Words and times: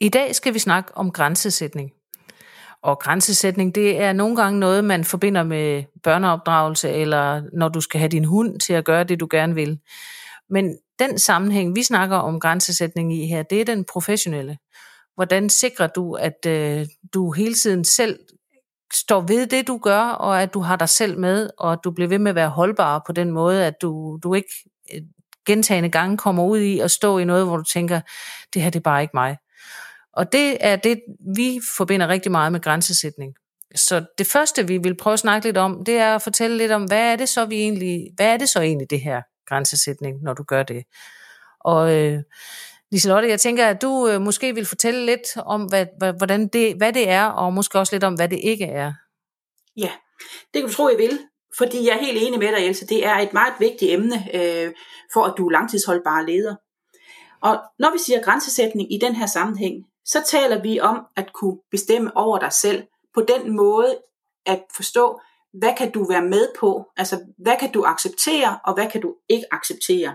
I 0.00 0.08
dag 0.08 0.34
skal 0.34 0.54
vi 0.54 0.58
snakke 0.58 0.96
om 0.96 1.10
grænsesætning. 1.10 1.90
Og 2.82 2.98
grænsesætning, 2.98 3.74
det 3.74 4.00
er 4.02 4.12
nogle 4.12 4.36
gange 4.36 4.60
noget, 4.60 4.84
man 4.84 5.04
forbinder 5.04 5.42
med 5.42 5.84
børneopdragelse, 6.02 6.90
eller 6.90 7.42
når 7.52 7.68
du 7.68 7.80
skal 7.80 7.98
have 7.98 8.08
din 8.08 8.24
hund 8.24 8.60
til 8.60 8.72
at 8.72 8.84
gøre 8.84 9.04
det, 9.04 9.20
du 9.20 9.28
gerne 9.30 9.54
vil. 9.54 9.78
Men 10.50 10.78
den 10.98 11.18
sammenhæng, 11.18 11.76
vi 11.76 11.82
snakker 11.82 12.16
om 12.16 12.40
grænsesætning 12.40 13.14
i 13.14 13.26
her, 13.26 13.42
det 13.42 13.60
er 13.60 13.64
den 13.64 13.84
professionelle. 13.84 14.58
Hvordan 15.14 15.50
sikrer 15.50 15.86
du, 15.86 16.14
at 16.14 16.46
øh, 16.46 16.86
du 17.14 17.32
hele 17.32 17.54
tiden 17.54 17.84
selv 17.84 18.18
står 18.92 19.20
ved 19.20 19.46
det, 19.46 19.66
du 19.66 19.78
gør, 19.78 20.00
og 20.00 20.42
at 20.42 20.54
du 20.54 20.60
har 20.60 20.76
dig 20.76 20.88
selv 20.88 21.18
med, 21.18 21.50
og 21.58 21.72
at 21.72 21.78
du 21.84 21.90
bliver 21.90 22.08
ved 22.08 22.18
med 22.18 22.30
at 22.30 22.34
være 22.34 22.48
holdbar 22.48 23.02
på 23.06 23.12
den 23.12 23.30
måde, 23.30 23.66
at 23.66 23.74
du, 23.82 24.18
du 24.22 24.34
ikke 24.34 24.52
øh, 24.94 25.00
gentagende 25.46 25.88
gange 25.88 26.16
kommer 26.18 26.44
ud 26.44 26.58
i 26.58 26.78
at 26.78 26.90
stå 26.90 27.18
i 27.18 27.24
noget, 27.24 27.46
hvor 27.46 27.56
du 27.56 27.64
tænker, 27.64 28.00
det 28.54 28.62
her 28.62 28.70
det 28.70 28.78
er 28.78 28.82
bare 28.82 29.02
ikke 29.02 29.14
mig. 29.14 29.36
Og 30.12 30.32
det 30.32 30.56
er 30.60 30.76
det, 30.76 31.00
vi 31.34 31.60
forbinder 31.76 32.08
rigtig 32.08 32.32
meget 32.32 32.52
med 32.52 32.60
grænsesætning. 32.60 33.34
Så 33.74 34.04
det 34.18 34.26
første, 34.26 34.68
vi 34.68 34.78
vil 34.78 34.96
prøve 34.96 35.12
at 35.12 35.18
snakke 35.18 35.48
lidt 35.48 35.56
om, 35.56 35.84
det 35.84 35.96
er 35.98 36.14
at 36.14 36.22
fortælle 36.22 36.56
lidt 36.56 36.72
om, 36.72 36.84
hvad 36.84 37.12
er 37.12 37.16
det 37.16 37.28
så 37.28 37.44
vi 37.44 37.56
egentlig, 37.56 38.06
hvad 38.16 38.26
er 38.26 38.36
det 38.36 38.48
så 38.48 38.60
egentlig 38.60 38.90
det 38.90 39.00
her 39.00 39.22
grænsesætning, 39.46 40.22
når 40.22 40.34
du 40.34 40.42
gør 40.42 40.62
det. 40.62 40.84
Og 41.60 41.96
øh, 41.96 42.22
Liselotte, 42.92 43.28
jeg 43.28 43.40
tænker, 43.40 43.66
at 43.66 43.82
du 43.82 44.08
øh, 44.08 44.20
måske 44.20 44.54
vil 44.54 44.66
fortælle 44.66 45.06
lidt 45.06 45.36
om, 45.36 45.64
hvad, 45.64 46.12
hvordan 46.18 46.48
det, 46.48 46.76
hvad 46.76 46.92
det 46.92 47.08
er, 47.08 47.24
og 47.24 47.52
måske 47.52 47.78
også 47.78 47.94
lidt 47.94 48.04
om, 48.04 48.14
hvad 48.14 48.28
det 48.28 48.40
ikke 48.42 48.64
er. 48.64 48.92
Ja, 49.76 49.90
det 50.54 50.62
kan 50.62 50.68
du 50.68 50.74
tro, 50.74 50.88
jeg 50.88 50.98
vil. 50.98 51.18
Fordi 51.58 51.86
jeg 51.86 51.96
er 51.96 52.04
helt 52.04 52.18
enig 52.22 52.38
med 52.38 52.48
dig, 52.48 52.66
Else. 52.66 52.86
Det 52.86 53.06
er 53.06 53.14
et 53.14 53.32
meget 53.32 53.54
vigtigt 53.58 53.92
emne 53.92 54.16
øh, 54.34 54.72
for, 55.12 55.24
at 55.24 55.34
du 55.38 55.46
er 55.46 55.50
langtidsholdbar 55.50 56.22
leder. 56.22 56.54
Og 57.42 57.58
når 57.78 57.92
vi 57.92 57.98
siger 57.98 58.22
grænsesætning 58.22 58.92
i 58.92 58.98
den 58.98 59.14
her 59.14 59.26
sammenhæng, 59.26 59.74
så 60.04 60.22
taler 60.26 60.62
vi 60.62 60.80
om 60.80 61.06
at 61.16 61.32
kunne 61.32 61.58
bestemme 61.70 62.16
over 62.16 62.38
dig 62.38 62.52
selv 62.52 62.82
på 63.14 63.20
den 63.20 63.56
måde 63.56 63.98
at 64.46 64.62
forstå, 64.76 65.20
hvad 65.52 65.72
kan 65.78 65.90
du 65.90 66.08
være 66.08 66.22
med 66.22 66.48
på, 66.60 66.84
altså 66.96 67.20
hvad 67.38 67.56
kan 67.60 67.72
du 67.72 67.84
acceptere, 67.84 68.58
og 68.64 68.74
hvad 68.74 68.90
kan 68.90 69.00
du 69.00 69.14
ikke 69.28 69.46
acceptere. 69.50 70.14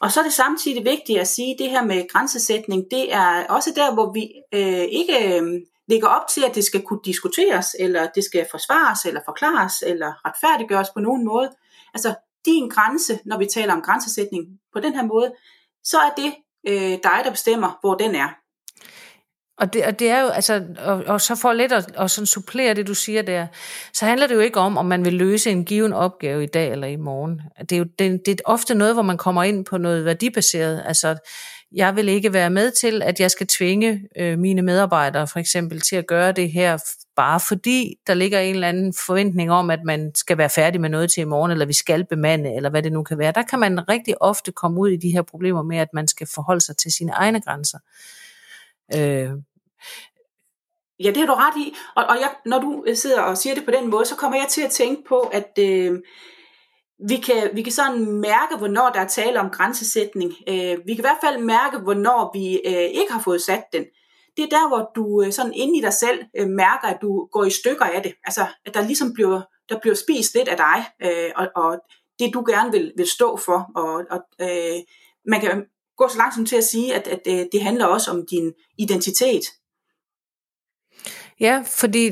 Og 0.00 0.12
så 0.12 0.20
er 0.20 0.24
det 0.24 0.32
samtidig 0.32 0.84
vigtigt 0.84 1.20
at 1.20 1.28
sige, 1.28 1.52
at 1.52 1.58
det 1.58 1.70
her 1.70 1.84
med 1.84 2.08
grænsesætning, 2.08 2.84
det 2.90 3.12
er 3.12 3.46
også 3.46 3.72
der, 3.76 3.94
hvor 3.94 4.12
vi 4.12 4.32
øh, 4.52 4.86
ikke 4.90 5.38
øh, 5.38 5.60
lægger 5.88 6.08
op 6.08 6.28
til, 6.28 6.44
at 6.44 6.54
det 6.54 6.64
skal 6.64 6.82
kunne 6.82 7.00
diskuteres, 7.04 7.76
eller 7.78 8.08
det 8.14 8.24
skal 8.24 8.46
forsvares, 8.50 9.04
eller 9.04 9.20
forklares, 9.24 9.82
eller 9.86 10.26
retfærdiggøres 10.26 10.90
på 10.90 11.00
nogen 11.00 11.24
måde. 11.24 11.50
Altså 11.94 12.14
din 12.44 12.68
grænse, 12.68 13.18
når 13.24 13.38
vi 13.38 13.46
taler 13.46 13.74
om 13.74 13.82
grænsesætning 13.82 14.44
på 14.72 14.80
den 14.80 14.94
her 14.94 15.04
måde, 15.04 15.32
så 15.84 15.98
er 15.98 16.10
det 16.16 16.34
øh, 16.68 16.98
dig, 17.02 17.20
der 17.24 17.30
bestemmer, 17.30 17.78
hvor 17.80 17.94
den 17.94 18.14
er. 18.14 18.28
Og 19.58 19.72
det, 19.72 19.84
og 19.84 19.98
det 19.98 20.10
er 20.10 20.20
jo, 20.20 20.28
altså, 20.28 20.64
og, 20.78 21.04
og 21.06 21.20
så 21.20 21.34
for 21.34 21.52
lidt 21.52 21.72
at 21.72 21.96
og 21.96 22.10
sådan 22.10 22.26
supplere 22.26 22.74
det, 22.74 22.86
du 22.86 22.94
siger 22.94 23.22
der, 23.22 23.46
så 23.92 24.04
handler 24.04 24.26
det 24.26 24.34
jo 24.34 24.40
ikke 24.40 24.60
om, 24.60 24.76
om 24.76 24.86
man 24.86 25.04
vil 25.04 25.12
løse 25.12 25.50
en 25.50 25.64
given 25.64 25.92
opgave 25.92 26.42
i 26.44 26.46
dag 26.46 26.72
eller 26.72 26.86
i 26.86 26.96
morgen. 26.96 27.40
Det 27.60 27.72
er 27.72 27.78
jo 27.78 27.84
det, 27.98 28.20
det 28.26 28.32
er 28.32 28.44
ofte 28.44 28.74
noget, 28.74 28.94
hvor 28.94 29.02
man 29.02 29.16
kommer 29.16 29.42
ind 29.42 29.64
på 29.64 29.78
noget 29.78 30.04
værdibaseret. 30.04 30.82
Altså, 30.86 31.16
jeg 31.72 31.96
vil 31.96 32.08
ikke 32.08 32.32
være 32.32 32.50
med 32.50 32.70
til, 32.70 33.02
at 33.02 33.20
jeg 33.20 33.30
skal 33.30 33.46
tvinge 33.46 34.08
øh, 34.16 34.38
mine 34.38 34.62
medarbejdere 34.62 35.26
for 35.26 35.38
eksempel 35.38 35.80
til 35.80 35.96
at 35.96 36.06
gøre 36.06 36.32
det 36.32 36.52
her, 36.52 36.78
bare 37.16 37.40
fordi 37.40 37.94
der 38.06 38.14
ligger 38.14 38.40
en 38.40 38.54
eller 38.54 38.68
anden 38.68 38.94
forventning 39.06 39.50
om, 39.50 39.70
at 39.70 39.80
man 39.84 40.12
skal 40.14 40.38
være 40.38 40.50
færdig 40.50 40.80
med 40.80 40.88
noget 40.88 41.10
til 41.10 41.20
i 41.20 41.24
morgen, 41.24 41.50
eller 41.50 41.66
vi 41.66 41.72
skal 41.72 42.04
bemande, 42.04 42.54
eller 42.56 42.70
hvad 42.70 42.82
det 42.82 42.92
nu 42.92 43.02
kan 43.02 43.18
være. 43.18 43.32
Der 43.32 43.42
kan 43.42 43.58
man 43.58 43.88
rigtig 43.88 44.22
ofte 44.22 44.52
komme 44.52 44.80
ud 44.80 44.88
i 44.88 44.96
de 44.96 45.10
her 45.10 45.22
problemer 45.22 45.62
med, 45.62 45.78
at 45.78 45.88
man 45.92 46.08
skal 46.08 46.26
forholde 46.34 46.60
sig 46.60 46.76
til 46.76 46.92
sine 46.92 47.12
egne 47.12 47.40
grænser. 47.40 47.78
Øh, 48.94 49.30
Ja, 51.00 51.08
det 51.08 51.16
har 51.16 51.26
du 51.26 51.34
ret 51.34 51.56
i. 51.56 51.76
Og, 51.96 52.04
og 52.04 52.20
jeg, 52.20 52.34
når 52.46 52.58
du 52.58 52.84
øh, 52.86 52.96
sidder 52.96 53.20
og 53.20 53.38
siger 53.38 53.54
det 53.54 53.64
på 53.64 53.70
den 53.70 53.90
måde, 53.90 54.04
så 54.04 54.16
kommer 54.16 54.38
jeg 54.38 54.48
til 54.48 54.62
at 54.62 54.70
tænke 54.70 55.02
på, 55.08 55.18
at 55.18 55.58
øh, 55.58 55.98
vi, 57.08 57.16
kan, 57.16 57.50
vi 57.52 57.62
kan 57.62 57.72
sådan 57.72 58.06
mærke, 58.20 58.56
hvornår 58.56 58.90
der 58.90 59.00
er 59.00 59.08
tale 59.08 59.40
om 59.40 59.50
grænsesætning. 59.50 60.32
Øh, 60.48 60.78
vi 60.86 60.94
kan 60.94 60.98
i 60.98 61.08
hvert 61.08 61.24
fald 61.24 61.42
mærke, 61.42 61.78
hvornår 61.78 62.30
vi 62.34 62.60
øh, 62.66 62.90
ikke 63.00 63.12
har 63.12 63.22
fået 63.22 63.42
sat 63.42 63.64
den. 63.72 63.84
Det 64.36 64.44
er 64.44 64.48
der, 64.48 64.68
hvor 64.68 64.90
du 64.96 65.22
øh, 65.22 65.32
sådan 65.32 65.54
inde 65.54 65.78
i 65.78 65.82
dig 65.82 65.92
selv 65.92 66.24
øh, 66.38 66.48
mærker, 66.48 66.88
at 66.88 66.98
du 67.02 67.28
går 67.32 67.44
i 67.44 67.50
stykker 67.50 67.84
af 67.84 68.02
det. 68.02 68.14
Altså, 68.24 68.46
at 68.66 68.74
der 68.74 68.86
ligesom 68.86 69.12
bliver, 69.14 69.40
der 69.68 69.78
bliver 69.80 69.94
spist 69.94 70.34
lidt 70.34 70.48
af 70.48 70.56
dig, 70.56 70.84
øh, 71.02 71.30
og, 71.36 71.48
og 71.56 71.78
det 72.18 72.34
du 72.34 72.44
gerne 72.48 72.72
vil, 72.72 72.92
vil 72.96 73.08
stå 73.08 73.36
for. 73.36 73.70
Og, 73.76 74.04
og 74.10 74.20
øh, 74.40 74.80
man 75.26 75.40
kan 75.40 75.64
gå 75.96 76.08
så 76.08 76.18
langsomt 76.18 76.48
til 76.48 76.56
at 76.56 76.64
sige, 76.64 76.94
at, 76.94 77.08
at 77.08 77.20
øh, 77.28 77.46
det 77.52 77.62
handler 77.62 77.86
også 77.86 78.10
om 78.10 78.26
din 78.30 78.52
identitet. 78.78 79.44
Ja, 81.40 81.62
fordi 81.66 82.10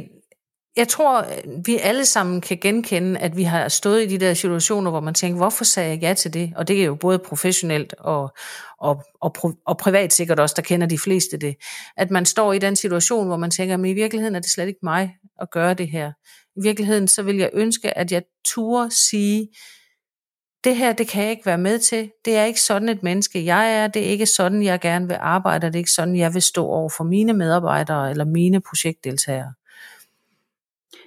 jeg 0.76 0.88
tror, 0.88 1.26
vi 1.66 1.78
alle 1.78 2.04
sammen 2.04 2.40
kan 2.40 2.58
genkende, 2.58 3.20
at 3.20 3.36
vi 3.36 3.42
har 3.42 3.68
stået 3.68 4.02
i 4.02 4.06
de 4.06 4.18
der 4.18 4.34
situationer, 4.34 4.90
hvor 4.90 5.00
man 5.00 5.14
tænker, 5.14 5.36
hvorfor 5.36 5.64
sagde 5.64 5.90
jeg 5.90 5.98
ja 5.98 6.14
til 6.14 6.34
det? 6.34 6.52
Og 6.56 6.68
det 6.68 6.80
er 6.80 6.84
jo 6.84 6.94
både 6.94 7.18
professionelt 7.18 7.94
og, 7.98 8.34
og, 8.78 9.02
og, 9.20 9.34
og 9.66 9.78
privat 9.78 10.12
sikkert 10.12 10.40
også, 10.40 10.54
der 10.56 10.62
kender 10.62 10.86
de 10.86 10.98
fleste 10.98 11.36
det. 11.36 11.56
At 11.96 12.10
man 12.10 12.26
står 12.26 12.52
i 12.52 12.58
den 12.58 12.76
situation, 12.76 13.26
hvor 13.26 13.36
man 13.36 13.50
tænker, 13.50 13.76
men 13.76 13.90
i 13.90 13.94
virkeligheden 13.94 14.34
er 14.34 14.40
det 14.40 14.50
slet 14.50 14.68
ikke 14.68 14.80
mig 14.82 15.14
at 15.40 15.50
gøre 15.50 15.74
det 15.74 15.88
her. 15.88 16.12
I 16.56 16.62
virkeligheden 16.62 17.08
så 17.08 17.22
vil 17.22 17.36
jeg 17.36 17.50
ønske, 17.52 17.98
at 17.98 18.12
jeg 18.12 18.22
turde 18.44 18.90
sige, 19.08 19.48
det 20.64 20.76
her, 20.76 20.92
det 20.92 21.08
kan 21.08 21.22
jeg 21.22 21.30
ikke 21.30 21.46
være 21.46 21.58
med 21.58 21.78
til. 21.78 22.10
Det 22.24 22.36
er 22.36 22.44
ikke 22.44 22.60
sådan 22.60 22.88
et 22.88 23.02
menneske, 23.02 23.44
jeg 23.44 23.74
er. 23.74 23.86
Det 23.86 24.06
er 24.06 24.10
ikke 24.10 24.26
sådan, 24.26 24.62
jeg 24.62 24.80
gerne 24.80 25.08
vil 25.08 25.16
arbejde. 25.20 25.66
Det 25.66 25.74
er 25.74 25.78
ikke 25.78 25.90
sådan, 25.90 26.16
jeg 26.16 26.34
vil 26.34 26.42
stå 26.42 26.66
over 26.66 26.88
for 26.88 27.04
mine 27.04 27.32
medarbejdere 27.32 28.10
eller 28.10 28.24
mine 28.24 28.60
projektdeltagere. 28.60 29.52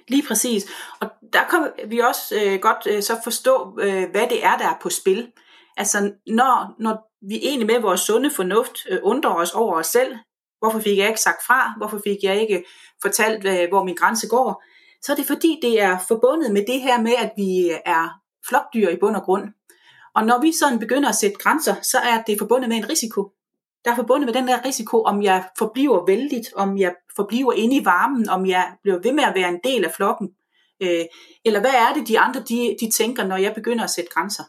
Lige 0.08 0.22
præcis. 0.28 0.66
Og 1.00 1.08
der 1.32 1.42
kan 1.50 1.90
vi 1.90 1.98
også 1.98 2.34
øh, 2.44 2.60
godt 2.60 2.86
øh, 2.86 3.02
så 3.02 3.20
forstå, 3.24 3.78
øh, 3.80 4.10
hvad 4.10 4.26
det 4.30 4.44
er, 4.44 4.56
der 4.56 4.68
er 4.68 4.78
på 4.82 4.90
spil. 4.90 5.32
Altså, 5.76 6.12
når, 6.26 6.74
når 6.78 7.10
vi 7.28 7.40
egentlig 7.42 7.66
med 7.66 7.80
vores 7.80 8.00
sunde 8.00 8.30
fornuft 8.30 8.78
øh, 8.88 8.98
undrer 9.02 9.34
os 9.34 9.52
over 9.54 9.74
os 9.74 9.86
selv, 9.86 10.16
hvorfor 10.58 10.80
fik 10.80 10.98
jeg 10.98 11.08
ikke 11.08 11.20
sagt 11.20 11.46
fra, 11.46 11.74
hvorfor 11.76 12.00
fik 12.04 12.16
jeg 12.22 12.40
ikke 12.40 12.64
fortalt, 13.02 13.46
øh, 13.46 13.68
hvor 13.68 13.84
min 13.84 13.94
grænse 13.94 14.28
går, 14.28 14.62
så 15.02 15.12
er 15.12 15.16
det 15.16 15.26
fordi, 15.26 15.58
det 15.62 15.80
er 15.80 15.98
forbundet 16.08 16.52
med 16.52 16.64
det 16.66 16.80
her 16.80 17.00
med, 17.00 17.12
at 17.18 17.32
vi 17.36 17.70
er 17.86 18.20
flokdyr 18.48 18.88
i 18.88 18.96
bund 19.00 19.16
og 19.16 19.22
grund. 19.22 19.48
Og 20.14 20.24
når 20.24 20.40
vi 20.40 20.52
sådan 20.52 20.78
begynder 20.78 21.08
at 21.08 21.14
sætte 21.14 21.36
grænser, 21.36 21.74
så 21.82 21.98
er 21.98 22.22
det 22.22 22.38
forbundet 22.38 22.68
med 22.68 22.76
en 22.76 22.88
risiko. 22.88 23.32
Der 23.84 23.90
er 23.90 23.96
forbundet 23.96 24.26
med 24.26 24.34
den 24.34 24.48
der 24.48 24.64
risiko, 24.64 25.02
om 25.02 25.22
jeg 25.22 25.44
forbliver 25.58 26.06
vældigt, 26.06 26.52
om 26.56 26.78
jeg 26.78 26.94
forbliver 27.16 27.52
inde 27.52 27.76
i 27.76 27.84
varmen, 27.84 28.28
om 28.28 28.46
jeg 28.46 28.72
bliver 28.82 28.98
ved 29.02 29.12
med 29.12 29.24
at 29.24 29.34
være 29.34 29.48
en 29.48 29.60
del 29.64 29.84
af 29.84 29.92
flokken. 29.92 30.28
Øh, 30.82 31.04
eller 31.44 31.60
hvad 31.60 31.70
er 31.70 31.94
det, 31.94 32.08
de 32.08 32.18
andre 32.18 32.40
de, 32.40 32.76
de 32.80 32.90
tænker, 32.90 33.24
når 33.24 33.36
jeg 33.36 33.54
begynder 33.54 33.84
at 33.84 33.90
sætte 33.90 34.10
grænser? 34.14 34.44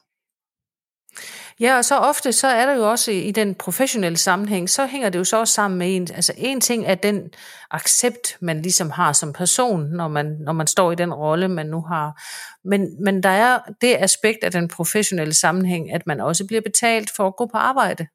Ja, 1.59 1.77
og 1.77 1.85
så 1.85 1.97
ofte, 1.97 2.33
så 2.33 2.47
er 2.47 2.65
der 2.65 2.73
jo 2.73 2.89
også 2.89 3.11
i 3.11 3.31
den 3.31 3.55
professionelle 3.55 4.17
sammenhæng, 4.17 4.69
så 4.69 4.85
hænger 4.85 5.09
det 5.09 5.19
jo 5.19 5.23
så 5.23 5.39
også 5.39 5.53
sammen 5.53 5.77
med 5.77 5.95
en, 5.95 6.07
altså 6.13 6.33
en 6.37 6.61
ting 6.61 6.85
er 6.85 6.95
den 6.95 7.29
accept, 7.71 8.37
man 8.41 8.61
ligesom 8.61 8.89
har 8.89 9.13
som 9.13 9.33
person, 9.33 9.83
når 9.83 10.07
man, 10.07 10.25
når 10.25 10.53
man 10.53 10.67
står 10.67 10.91
i 10.91 10.95
den 10.95 11.13
rolle, 11.13 11.47
man 11.47 11.65
nu 11.65 11.81
har. 11.81 12.21
Men, 12.67 13.03
men 13.03 13.23
der 13.23 13.29
er 13.29 13.59
det 13.81 13.95
aspekt 13.99 14.43
af 14.43 14.51
den 14.51 14.67
professionelle 14.67 15.33
sammenhæng, 15.33 15.93
at 15.93 16.07
man 16.07 16.19
også 16.19 16.47
bliver 16.47 16.61
betalt 16.61 17.11
for 17.15 17.27
at 17.27 17.35
gå 17.35 17.45
på 17.45 17.57
arbejde. 17.57 18.07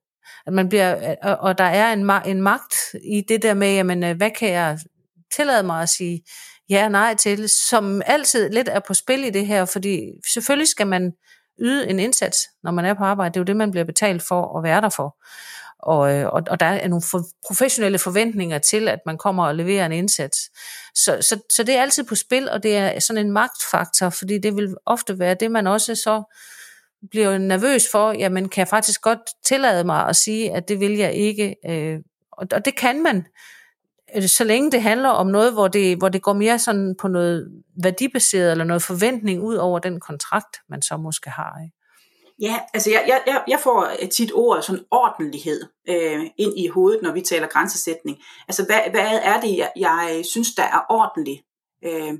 At 0.46 0.52
man 0.52 0.68
bliver, 0.68 1.14
og 1.22 1.58
der 1.58 1.64
er 1.64 1.92
en, 1.92 2.10
en 2.26 2.42
magt 2.42 2.74
i 2.94 3.20
det 3.28 3.42
der 3.42 3.54
med, 3.54 3.74
jamen, 3.74 4.04
øh, 4.04 4.16
hvad 4.16 4.30
kan 4.30 4.48
jeg 4.48 4.78
tillade 5.36 5.62
mig 5.62 5.82
at 5.82 5.88
sige 5.88 6.22
ja 6.70 6.84
og 6.84 6.90
nej 6.90 7.14
til, 7.14 7.48
som 7.48 8.02
altid 8.06 8.50
lidt 8.50 8.68
er 8.68 8.80
på 8.86 8.94
spil 8.94 9.24
i 9.24 9.30
det 9.30 9.46
her, 9.46 9.64
fordi 9.64 10.00
selvfølgelig 10.32 10.68
skal 10.68 10.86
man 10.86 11.12
yde 11.60 11.90
en 11.90 11.98
indsats, 11.98 12.38
når 12.62 12.70
man 12.70 12.84
er 12.84 12.94
på 12.94 13.04
arbejde. 13.04 13.34
Det 13.34 13.36
er 13.36 13.40
jo 13.40 13.44
det, 13.44 13.56
man 13.56 13.70
bliver 13.70 13.84
betalt 13.84 14.22
for 14.22 14.58
at 14.58 14.64
være 14.64 14.80
der 14.80 14.88
for. 14.88 15.16
Og, 15.78 16.14
øh, 16.14 16.26
og, 16.26 16.42
og 16.50 16.60
der 16.60 16.66
er 16.66 16.88
nogle 16.88 17.02
for, 17.10 17.22
professionelle 17.46 17.98
forventninger 17.98 18.58
til, 18.58 18.88
at 18.88 18.98
man 19.06 19.18
kommer 19.18 19.46
og 19.46 19.54
leverer 19.54 19.86
en 19.86 19.92
indsats. 19.92 20.38
Så, 20.94 21.18
så, 21.20 21.40
så 21.50 21.62
det 21.62 21.76
er 21.76 21.82
altid 21.82 22.04
på 22.04 22.14
spil, 22.14 22.50
og 22.50 22.62
det 22.62 22.76
er 22.76 23.00
sådan 23.00 23.26
en 23.26 23.32
magtfaktor, 23.32 24.10
fordi 24.10 24.38
det 24.38 24.56
vil 24.56 24.74
ofte 24.86 25.18
være 25.18 25.36
det, 25.40 25.50
man 25.50 25.66
også 25.66 25.94
så 25.94 26.22
bliver 27.10 27.38
nervøs 27.38 27.88
for, 27.92 28.12
jamen 28.12 28.48
kan 28.48 28.60
jeg 28.60 28.68
faktisk 28.68 29.02
godt 29.02 29.18
tillade 29.44 29.84
mig 29.84 30.08
at 30.08 30.16
sige, 30.16 30.52
at 30.52 30.68
det 30.68 30.80
vil 30.80 30.92
jeg 30.96 31.12
ikke. 31.12 31.56
Øh, 31.68 31.98
og, 32.32 32.46
og 32.52 32.64
det 32.64 32.76
kan 32.76 33.02
man, 33.02 33.26
Øh, 34.16 34.28
så 34.28 34.44
længe 34.44 34.70
det 34.70 34.82
handler 34.82 35.08
om 35.08 35.26
noget, 35.26 35.52
hvor 35.52 35.68
det, 35.68 35.98
hvor 35.98 36.08
det 36.08 36.22
går 36.22 36.32
mere 36.32 36.58
sådan 36.58 36.94
på 37.00 37.08
noget 37.08 37.62
værdibaseret, 37.82 38.50
eller 38.50 38.64
noget 38.64 38.82
forventning 38.82 39.42
ud 39.42 39.54
over 39.54 39.78
den 39.78 40.00
kontrakt, 40.00 40.56
man 40.68 40.82
så 40.82 40.96
måske 40.96 41.30
har. 41.30 41.52
Ikke? 41.64 41.76
Ja, 42.40 42.60
altså 42.74 42.90
jeg, 42.90 43.04
jeg, 43.26 43.42
jeg 43.48 43.60
får 43.60 43.90
tit 44.12 44.32
ord 44.34 44.62
sådan 44.62 44.84
ordentlighed 44.90 45.62
øh, 45.88 46.20
ind 46.38 46.58
i 46.58 46.68
hovedet, 46.68 47.02
når 47.02 47.12
vi 47.12 47.20
taler 47.20 47.46
grænsesætning. 47.46 48.18
Altså 48.48 48.64
hvad, 48.64 48.90
hvad 48.90 49.20
er 49.22 49.40
det, 49.40 49.56
jeg, 49.56 49.72
jeg 49.76 50.22
synes, 50.30 50.54
der 50.54 50.62
er 50.62 50.80
ordentligt? 50.90 51.42
Øh, 51.84 52.18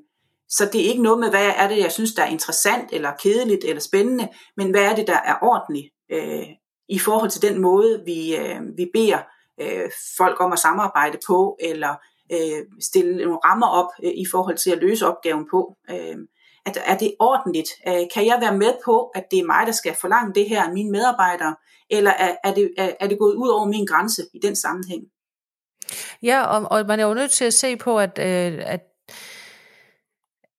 så 0.48 0.68
det 0.72 0.80
er 0.80 0.88
ikke 0.90 1.02
noget 1.02 1.18
med, 1.18 1.30
hvad 1.30 1.52
er 1.56 1.68
det, 1.68 1.78
jeg 1.78 1.92
synes, 1.92 2.14
der 2.14 2.22
er 2.22 2.26
interessant, 2.26 2.92
eller 2.92 3.12
kedeligt, 3.22 3.64
eller 3.64 3.80
spændende, 3.80 4.28
men 4.56 4.70
hvad 4.70 4.82
er 4.82 4.94
det, 4.94 5.06
der 5.06 5.18
er 5.24 5.36
ordentligt 5.42 5.86
øh, 6.12 6.46
i 6.88 6.98
forhold 6.98 7.30
til 7.30 7.42
den 7.42 7.60
måde, 7.60 8.02
vi, 8.06 8.36
øh, 8.36 8.60
vi 8.76 8.90
beder 8.94 9.18
øh, 9.60 9.90
folk 10.18 10.40
om 10.40 10.52
at 10.52 10.58
samarbejde 10.58 11.18
på, 11.26 11.56
eller 11.60 11.94
øh, 12.32 12.62
stille 12.80 13.24
nogle 13.24 13.38
rammer 13.44 13.66
op 13.66 13.88
øh, 14.04 14.10
i 14.10 14.26
forhold 14.30 14.56
til 14.56 14.70
at 14.70 14.78
løse 14.78 15.06
opgaven 15.06 15.46
på. 15.50 15.76
Øh, 15.90 16.16
at, 16.66 16.78
er 16.84 16.96
det 16.96 17.14
ordentligt? 17.20 17.68
Øh, 17.88 18.02
kan 18.14 18.26
jeg 18.26 18.38
være 18.40 18.58
med 18.58 18.72
på, 18.84 19.06
at 19.14 19.24
det 19.30 19.38
er 19.38 19.44
mig, 19.44 19.66
der 19.66 19.72
skal 19.72 19.96
forlange 20.00 20.34
det 20.34 20.48
her 20.48 20.62
af 20.62 20.72
mine 20.72 20.90
medarbejdere, 20.90 21.56
eller 21.90 22.10
er, 22.10 22.36
er, 22.44 22.54
det, 22.54 22.74
er, 22.78 22.92
er 23.00 23.06
det 23.06 23.18
gået 23.18 23.34
ud 23.34 23.48
over 23.48 23.64
min 23.66 23.86
grænse 23.86 24.22
i 24.34 24.38
den 24.38 24.56
sammenhæng? 24.56 25.02
Ja, 26.22 26.42
og, 26.42 26.66
og 26.70 26.86
man 26.86 27.00
er 27.00 27.06
jo 27.06 27.14
nødt 27.14 27.30
til 27.30 27.44
at 27.44 27.54
se 27.54 27.76
på, 27.76 27.98
at, 27.98 28.18
øh, 28.18 28.62
at 28.66 28.80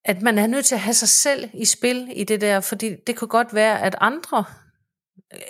at 0.06 0.22
man 0.22 0.38
er 0.38 0.48
nødt 0.48 0.66
til 0.66 0.76
at 0.76 0.82
have 0.82 0.94
sig 0.94 1.10
selv 1.10 1.50
i 1.54 1.66
spil 1.66 2.10
i 2.16 2.24
det 2.24 2.42
der, 2.42 2.60
fordi 2.60 2.96
det 3.08 3.18
kan 3.18 3.28
godt 3.28 3.54
være, 3.54 3.82
at 3.82 3.96
andre 4.02 4.46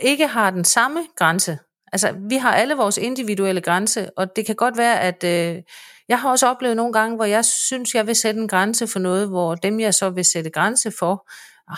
ikke 0.02 0.28
har 0.28 0.52
den 0.52 0.66
samme 0.66 1.08
grænse. 1.16 1.60
Altså, 1.96 2.16
vi 2.30 2.36
har 2.36 2.56
alle 2.56 2.76
vores 2.76 2.98
individuelle 2.98 3.62
grænse, 3.62 4.10
og 4.18 4.36
det 4.36 4.46
kan 4.46 4.56
godt 4.56 4.78
være, 4.78 5.02
at 5.02 5.24
øh, 5.24 5.62
jeg 6.10 6.20
har 6.20 6.30
også 6.30 6.48
oplevet 6.48 6.76
nogle 6.78 6.94
gange, 6.94 7.16
hvor 7.16 7.26
jeg 7.26 7.46
synes, 7.46 7.96
jeg 7.96 8.08
vil 8.08 8.16
sætte 8.16 8.40
en 8.40 8.48
grænse 8.48 8.88
for 8.88 9.00
noget, 9.00 9.28
hvor 9.28 9.56
dem, 9.56 9.80
jeg 9.80 9.94
så 9.94 10.10
vil 10.10 10.26
sætte 10.26 10.50
grænse 10.50 10.92
for, 11.00 11.30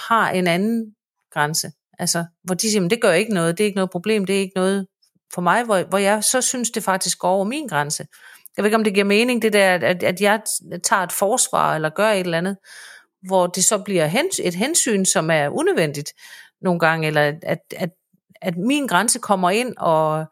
har 0.10 0.30
en 0.30 0.48
anden 0.48 0.96
grænse. 1.34 1.72
Altså, 2.00 2.26
hvor 2.44 2.56
de 2.56 2.72
siger, 2.72 2.88
det 2.88 3.02
gør 3.02 3.12
ikke 3.12 3.34
noget, 3.34 3.58
det 3.58 3.64
er 3.64 3.66
ikke 3.66 3.76
noget 3.76 3.90
problem, 3.90 4.26
det 4.26 4.36
er 4.36 4.40
ikke 4.40 4.56
noget 4.56 4.88
for 5.34 5.42
mig, 5.42 5.64
hvor, 5.64 5.84
hvor 5.84 5.98
jeg 5.98 6.24
så 6.24 6.42
synes, 6.42 6.72
det 6.72 6.84
faktisk 6.84 7.20
går 7.20 7.30
over 7.30 7.46
min 7.46 7.68
grænse. 7.68 8.08
Jeg 8.58 8.64
ved 8.64 8.68
ikke, 8.68 8.78
om 8.78 8.84
det 8.84 8.94
giver 8.94 9.06
mening, 9.06 9.42
det 9.42 9.54
der, 9.54 9.76
at, 9.76 10.04
at 10.04 10.22
jeg 10.22 10.42
tager 10.84 11.04
et 11.04 11.12
forsvar 11.12 11.76
eller 11.76 11.90
gør 11.90 12.10
et 12.10 12.20
eller 12.20 12.38
andet, 12.38 12.58
hvor 13.28 13.48
det 13.48 13.66
så 13.66 13.78
bliver 13.78 14.06
hens, 14.06 14.42
et 14.44 14.56
hensyn, 14.56 15.06
som 15.06 15.32
er 15.32 15.50
unødvendigt 15.50 16.14
nogle 16.62 16.80
gange, 16.80 17.08
eller 17.08 17.22
at, 17.44 17.60
at, 17.76 17.90
at 18.42 18.58
min 18.58 18.88
grænse 18.88 19.20
kommer 19.20 19.50
ind 19.50 19.74
og, 19.78 20.26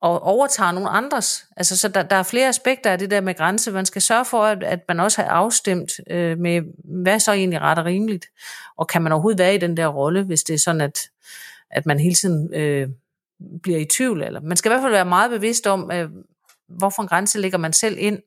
og 0.00 0.22
overtager 0.22 0.72
nogle 0.72 0.88
andres. 0.88 1.44
Altså, 1.56 1.76
så 1.76 1.88
der, 1.88 2.02
der 2.02 2.16
er 2.16 2.22
flere 2.22 2.48
aspekter 2.48 2.90
af 2.90 2.98
det 2.98 3.10
der 3.10 3.20
med 3.20 3.34
grænse. 3.34 3.72
Man 3.72 3.86
skal 3.86 4.02
sørge 4.02 4.24
for, 4.24 4.44
at, 4.44 4.62
at 4.62 4.80
man 4.88 5.00
også 5.00 5.22
har 5.22 5.28
afstemt 5.28 5.92
øh, 6.10 6.38
med, 6.38 6.62
hvad 6.84 7.20
så 7.20 7.32
egentlig 7.32 7.60
ret 7.60 7.78
og 7.78 7.84
rimeligt. 7.84 8.26
Og 8.76 8.86
kan 8.86 9.02
man 9.02 9.12
overhovedet 9.12 9.38
være 9.38 9.54
i 9.54 9.58
den 9.58 9.76
der 9.76 9.86
rolle, 9.86 10.22
hvis 10.22 10.42
det 10.42 10.54
er 10.54 10.58
sådan, 10.58 10.80
at, 10.80 10.98
at 11.70 11.86
man 11.86 12.00
hele 12.00 12.14
tiden 12.14 12.54
øh, 12.54 12.88
bliver 13.62 13.78
i 13.78 13.84
tvivl. 13.84 14.22
Eller 14.22 14.40
man 14.40 14.56
skal 14.56 14.68
i 14.68 14.72
hvert 14.72 14.82
fald 14.82 14.92
være 14.92 15.04
meget 15.04 15.30
bevidst 15.30 15.66
om, 15.66 15.90
øh, 15.92 16.10
hvorfor 16.68 17.02
en 17.02 17.08
grænse 17.08 17.40
ligger 17.40 17.58
man 17.58 17.72
selv 17.72 17.96
ind. 17.98 18.18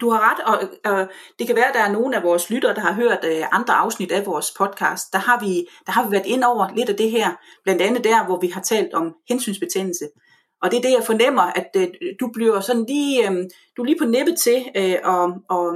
Du 0.00 0.10
har 0.10 0.30
ret, 0.30 0.40
og 0.46 0.68
øh, 0.92 1.06
det 1.38 1.46
kan 1.46 1.56
være, 1.56 1.68
at 1.68 1.74
der 1.74 1.80
er 1.80 1.92
nogle 1.92 2.16
af 2.16 2.22
vores 2.22 2.50
lyttere, 2.50 2.74
der 2.74 2.80
har 2.80 2.92
hørt 2.92 3.24
øh, 3.24 3.44
andre 3.52 3.74
afsnit 3.74 4.12
af 4.12 4.26
vores 4.26 4.52
podcast. 4.58 5.12
Der 5.12 5.18
har, 5.18 5.40
vi, 5.40 5.66
der 5.86 5.92
har 5.92 6.06
vi 6.06 6.12
været 6.12 6.26
ind 6.26 6.44
over 6.44 6.74
lidt 6.76 6.88
af 6.88 6.96
det 6.96 7.10
her, 7.10 7.30
blandt 7.64 7.82
andet 7.82 8.04
der, 8.04 8.26
hvor 8.26 8.40
vi 8.40 8.48
har 8.48 8.60
talt 8.60 8.94
om 8.94 9.14
hensynsbetændelse. 9.28 10.08
Og 10.62 10.70
det 10.70 10.76
er 10.76 10.82
det, 10.82 10.92
jeg 10.92 11.04
fornemmer, 11.04 11.42
at 11.42 11.70
øh, 11.76 11.88
du 12.20 12.30
bliver 12.32 12.60
sådan 12.60 12.84
lige, 12.88 13.30
øh, 13.30 13.36
du 13.76 13.82
er 13.82 13.86
lige 13.86 13.98
på 13.98 14.04
nippet 14.04 14.38
til 14.38 14.64
øh, 14.76 14.92
at, 14.92 15.32
og, 15.48 15.74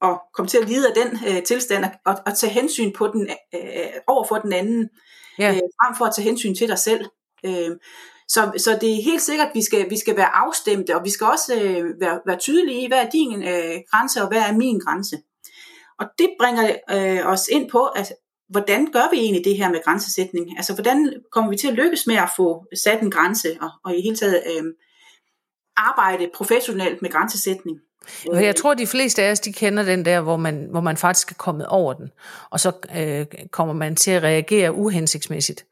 og 0.00 0.20
komme 0.34 0.48
til 0.48 0.58
at 0.58 0.68
lide 0.68 0.88
af 0.88 0.94
den 0.94 1.18
øh, 1.28 1.42
tilstand, 1.42 1.84
og, 2.06 2.14
og 2.26 2.36
tage 2.36 2.52
hensyn 2.52 2.92
på 2.92 3.06
den, 3.06 3.28
øh, 3.54 3.90
over 4.06 4.24
for 4.24 4.36
den 4.36 4.52
anden, 4.52 4.88
ja. 5.38 5.50
øh, 5.50 5.56
frem 5.56 5.96
for 5.98 6.04
at 6.04 6.14
tage 6.14 6.24
hensyn 6.24 6.54
til 6.54 6.68
dig 6.68 6.78
selv. 6.78 7.04
Øh, 7.44 7.70
så, 8.28 8.52
så 8.58 8.78
det 8.80 8.90
er 8.92 9.02
helt 9.02 9.22
sikkert, 9.22 9.48
at 9.48 9.54
vi 9.54 9.62
skal, 9.62 9.90
vi 9.90 9.98
skal 9.98 10.16
være 10.16 10.36
afstemte, 10.36 10.96
og 10.96 11.04
vi 11.04 11.10
skal 11.10 11.26
også 11.26 11.54
øh, 11.54 12.00
være, 12.00 12.20
være 12.26 12.38
tydelige 12.38 12.82
i, 12.84 12.86
hvad 12.86 12.98
er 12.98 13.10
din 13.10 13.42
øh, 13.42 13.76
grænse, 13.90 14.22
og 14.22 14.28
hvad 14.28 14.38
er 14.38 14.52
min 14.52 14.78
grænse. 14.78 15.16
Og 15.98 16.06
det 16.18 16.30
bringer 16.40 16.76
øh, 16.90 17.26
os 17.26 17.48
ind 17.48 17.70
på, 17.70 17.86
at 17.86 18.12
hvordan 18.48 18.92
gør 18.92 19.10
vi 19.10 19.18
egentlig 19.18 19.44
det 19.44 19.56
her 19.56 19.70
med 19.70 19.84
grænsesætning? 19.84 20.56
Altså, 20.56 20.74
hvordan 20.74 21.12
kommer 21.32 21.50
vi 21.50 21.56
til 21.56 21.68
at 21.68 21.74
lykkes 21.74 22.06
med 22.06 22.16
at 22.16 22.30
få 22.36 22.64
sat 22.84 23.00
en 23.02 23.10
grænse, 23.10 23.58
og, 23.60 23.70
og 23.84 23.96
i 23.96 24.02
hele 24.02 24.16
taget 24.16 24.42
øh, 24.46 24.64
arbejde 25.76 26.30
professionelt 26.34 27.02
med 27.02 27.10
grænsesætning? 27.10 27.78
Jeg 28.32 28.56
tror, 28.56 28.74
de 28.74 28.86
fleste 28.86 29.22
af 29.22 29.30
os, 29.30 29.40
de 29.40 29.52
kender 29.52 29.82
den 29.82 30.04
der, 30.04 30.20
hvor 30.20 30.36
man, 30.36 30.66
hvor 30.70 30.80
man 30.80 30.96
faktisk 30.96 31.30
er 31.30 31.34
kommet 31.34 31.66
over 31.66 31.92
den, 31.92 32.08
og 32.50 32.60
så 32.60 32.72
øh, 32.96 33.26
kommer 33.50 33.74
man 33.74 33.96
til 33.96 34.10
at 34.10 34.22
reagere 34.22 34.74
uhensigtsmæssigt. 34.74 35.66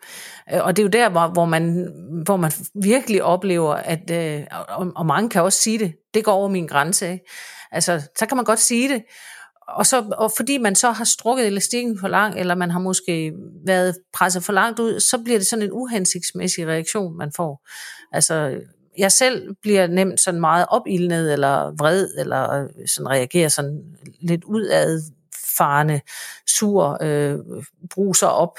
Øh, 0.53 0.65
og 0.65 0.77
det 0.77 0.83
er 0.83 0.85
jo 0.85 0.91
der, 0.91 1.09
hvor, 1.09 1.29
hvor, 1.29 1.44
man, 1.44 1.93
hvor 2.25 2.37
man 2.37 2.53
virkelig 2.83 3.23
oplever, 3.23 3.75
at, 3.75 4.11
øh, 4.11 4.43
og, 4.69 4.93
og 4.97 5.06
mange 5.06 5.31
kan 5.31 5.43
også 5.43 5.59
sige 5.59 5.79
det, 5.79 5.93
det 6.15 6.25
går 6.25 6.33
over 6.33 6.49
min 6.49 6.67
grænse. 6.67 7.12
Ikke? 7.12 7.25
Altså, 7.73 8.03
så 8.19 8.27
kan 8.27 8.37
man 8.37 8.44
godt 8.44 8.61
sige 8.61 8.88
det, 8.88 9.03
og, 9.69 9.87
så, 9.87 10.05
og 10.19 10.33
fordi 10.37 10.59
man 10.59 10.75
så 10.75 10.91
har 10.91 11.05
strukket 11.05 11.47
elastikken 11.47 11.99
for 12.00 12.09
langt, 12.09 12.38
eller 12.38 12.55
man 12.55 12.71
har 12.71 12.81
måske 12.81 13.33
været 13.67 13.94
presset 14.12 14.44
for 14.44 14.53
langt 14.53 14.79
ud, 14.79 15.00
så 15.00 15.19
bliver 15.25 15.38
det 15.38 15.47
sådan 15.47 15.62
en 15.62 15.73
uhensigtsmæssig 15.73 16.67
reaktion, 16.67 17.19
man 17.19 17.33
får. 17.37 17.67
Altså, 18.12 18.61
jeg 18.99 19.13
selv 19.13 19.55
bliver 19.63 19.87
nemt 19.87 20.21
sådan 20.21 20.41
meget 20.41 20.67
opildnet, 20.69 21.33
eller 21.33 21.71
vred, 21.79 22.09
eller 22.19 22.69
sådan 22.87 23.11
reagerer 23.11 23.49
sådan 23.49 23.83
lidt 24.21 24.45
udadfarende, 24.45 26.01
sur, 26.47 26.99
øh, 27.03 27.39
bruser 27.91 28.27
op. 28.27 28.59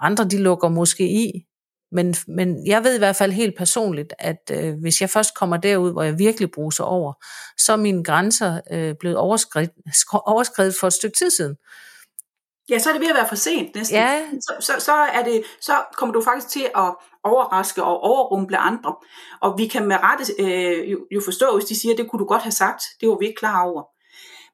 Andre, 0.00 0.24
de 0.24 0.38
lukker 0.38 0.68
måske 0.68 1.08
i. 1.08 1.46
Men, 1.92 2.14
men 2.28 2.66
jeg 2.66 2.84
ved 2.84 2.94
i 2.94 2.98
hvert 2.98 3.16
fald 3.16 3.32
helt 3.32 3.58
personligt, 3.58 4.14
at 4.18 4.50
øh, 4.52 4.74
hvis 4.80 5.00
jeg 5.00 5.10
først 5.10 5.34
kommer 5.34 5.56
derud, 5.56 5.92
hvor 5.92 6.02
jeg 6.02 6.18
virkelig 6.18 6.50
bruser 6.50 6.84
over, 6.84 7.12
så 7.58 7.72
er 7.72 7.76
mine 7.76 8.04
grænser 8.04 8.60
øh, 8.70 8.94
blevet 9.00 9.16
overskrevet, 9.16 9.70
overskrevet 10.12 10.74
for 10.80 10.86
et 10.86 10.92
stykke 10.92 11.16
tid 11.16 11.30
siden. 11.30 11.56
Ja, 12.68 12.78
så 12.78 12.88
er 12.88 12.92
det 12.92 13.02
ved 13.02 13.08
at 13.08 13.14
være 13.14 13.28
for 13.28 13.36
sent 13.36 13.74
næsten. 13.74 13.96
Ja. 13.96 14.22
Så, 14.40 14.52
så, 14.60 14.72
så, 14.78 14.92
er 14.92 15.24
det, 15.24 15.42
så 15.60 15.72
kommer 15.96 16.12
du 16.12 16.22
faktisk 16.22 16.48
til 16.48 16.66
at 16.76 16.94
overraske 17.24 17.82
og 17.84 18.00
overrumple 18.00 18.56
andre. 18.56 18.94
Og 19.40 19.58
vi 19.58 19.66
kan 19.66 19.88
med 19.88 19.96
rette 20.02 20.24
øh, 20.38 20.90
jo, 20.90 20.98
jo 21.10 21.20
forstå, 21.24 21.54
hvis 21.54 21.68
de 21.68 21.80
siger, 21.80 21.96
det 21.96 22.10
kunne 22.10 22.20
du 22.20 22.24
godt 22.24 22.42
have 22.42 22.52
sagt, 22.52 22.82
det 23.00 23.08
var 23.08 23.16
vi 23.18 23.26
ikke 23.26 23.38
klar 23.38 23.64
over. 23.64 23.82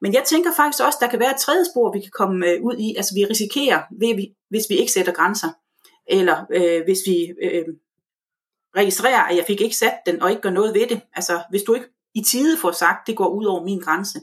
Men 0.01 0.13
jeg 0.13 0.23
tænker 0.23 0.51
faktisk 0.55 0.83
også, 0.83 0.97
der 1.01 1.07
kan 1.07 1.19
være 1.19 1.31
et 1.31 1.39
tredje 1.39 1.65
spor, 1.73 1.91
vi 1.91 1.99
kan 1.99 2.11
komme 2.13 2.47
øh, 2.47 2.63
ud 2.63 2.75
i. 2.77 2.95
Altså 2.95 3.13
vi 3.15 3.25
risikerer, 3.25 3.81
ved, 3.99 4.27
hvis 4.49 4.65
vi 4.69 4.75
ikke 4.75 4.91
sætter 4.91 5.13
grænser. 5.13 5.49
Eller 6.07 6.45
øh, 6.53 6.83
hvis 6.83 6.99
vi 7.05 7.33
øh, 7.43 7.65
registrerer, 8.75 9.23
at 9.23 9.37
jeg 9.37 9.45
fik 9.47 9.61
ikke 9.61 9.75
sat 9.75 9.93
den, 10.05 10.21
og 10.21 10.29
ikke 10.29 10.41
gør 10.41 10.49
noget 10.49 10.73
ved 10.73 10.87
det. 10.87 11.01
Altså 11.15 11.41
hvis 11.49 11.63
du 11.63 11.73
ikke 11.73 11.87
i 12.15 12.21
tide 12.23 12.57
får 12.57 12.71
sagt, 12.71 13.07
det 13.07 13.15
går 13.17 13.27
ud 13.27 13.45
over 13.45 13.63
min 13.63 13.79
grænse 13.79 14.19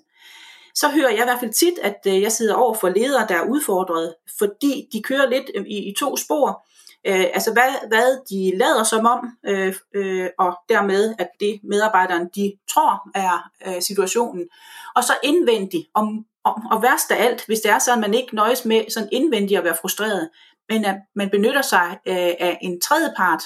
så 0.75 0.89
hører 0.89 1.11
jeg 1.11 1.21
i 1.21 1.25
hvert 1.25 1.41
fald 1.41 1.53
tit, 1.53 1.79
at 1.83 2.01
øh, 2.07 2.23
jeg 2.23 2.33
sidder 2.33 2.55
over 2.55 2.75
for 2.75 2.89
ledere, 2.89 3.27
der 3.29 3.35
er 3.35 3.49
udfordret, 3.49 4.15
fordi 4.39 4.89
de 4.93 5.03
kører 5.03 5.31
lidt 5.31 5.51
øh, 5.55 5.67
i, 5.67 5.91
i 5.91 5.95
to 5.99 6.17
spor. 6.17 6.67
Øh, 7.07 7.27
altså 7.35 7.53
hvad, 7.53 7.89
hvad 7.89 8.19
de 8.31 8.59
lader 8.59 8.85
som 8.85 9.07
om, 9.07 9.29
øh, 9.47 9.75
øh, 9.95 10.29
og 10.39 10.57
dermed 10.69 11.15
at 11.19 11.29
det 11.41 11.61
medarbejderen 11.65 12.29
de 12.35 12.53
tror 12.71 13.09
er 13.15 13.51
øh, 13.67 13.83
situationen. 13.83 14.49
Og 14.97 15.05
så 15.05 15.13
indvendigt, 15.23 15.89
om, 15.95 16.25
om, 16.45 16.67
og 16.71 16.83
værst 16.83 17.11
af 17.11 17.25
alt, 17.25 17.47
hvis 17.47 17.61
det 17.61 17.71
er 17.71 17.79
sådan, 17.79 18.05
at 18.05 18.11
man 18.11 18.19
ikke 18.19 18.35
nøjes 18.35 18.65
med 18.65 18.91
sådan 18.91 19.09
indvendigt 19.13 19.59
at 19.59 19.65
være 19.65 19.77
frustreret, 19.81 20.31
men 20.69 20.85
at 20.85 20.97
man 21.17 21.31
benytter 21.31 21.63
sig 21.63 21.99
øh, 22.07 22.17
af 22.17 22.59
en 22.63 22.81
tredje 22.81 23.13
part, 23.17 23.43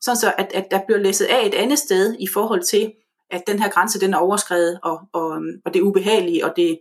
sådan 0.00 0.16
så 0.16 0.32
at, 0.38 0.52
at 0.54 0.66
der 0.70 0.80
bliver 0.86 0.98
læsset 0.98 1.26
af 1.26 1.46
et 1.46 1.54
andet 1.54 1.78
sted 1.78 2.16
i 2.20 2.26
forhold 2.34 2.62
til, 2.62 2.92
at 3.30 3.42
den 3.46 3.58
her 3.58 3.70
grænse 3.70 4.00
den 4.00 4.14
er 4.14 4.18
overskrevet, 4.18 4.80
og, 4.82 5.00
og, 5.12 5.42
og 5.64 5.74
det 5.74 5.80
ubehagelige 5.80 6.44
og 6.44 6.52
det 6.56 6.78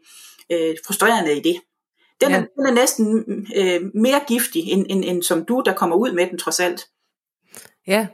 øh, 0.51 0.75
frustrerende 0.85 1.37
i 1.37 1.41
det. 1.41 1.61
Den, 2.23 2.31
ja. 2.31 2.37
er, 2.37 2.45
den 2.57 2.65
er 2.65 2.73
næsten 2.73 3.25
øh, 3.55 3.81
mere 3.95 4.21
giftig, 4.27 4.61
end, 4.71 4.85
end, 4.89 5.03
end 5.05 5.23
som 5.23 5.45
du, 5.45 5.63
der 5.65 5.73
kommer 5.73 5.95
ud 5.95 6.11
med 6.11 6.27
den 6.29 6.37
trods 6.37 6.59
alt. 6.59 6.85
Ja, 7.87 8.07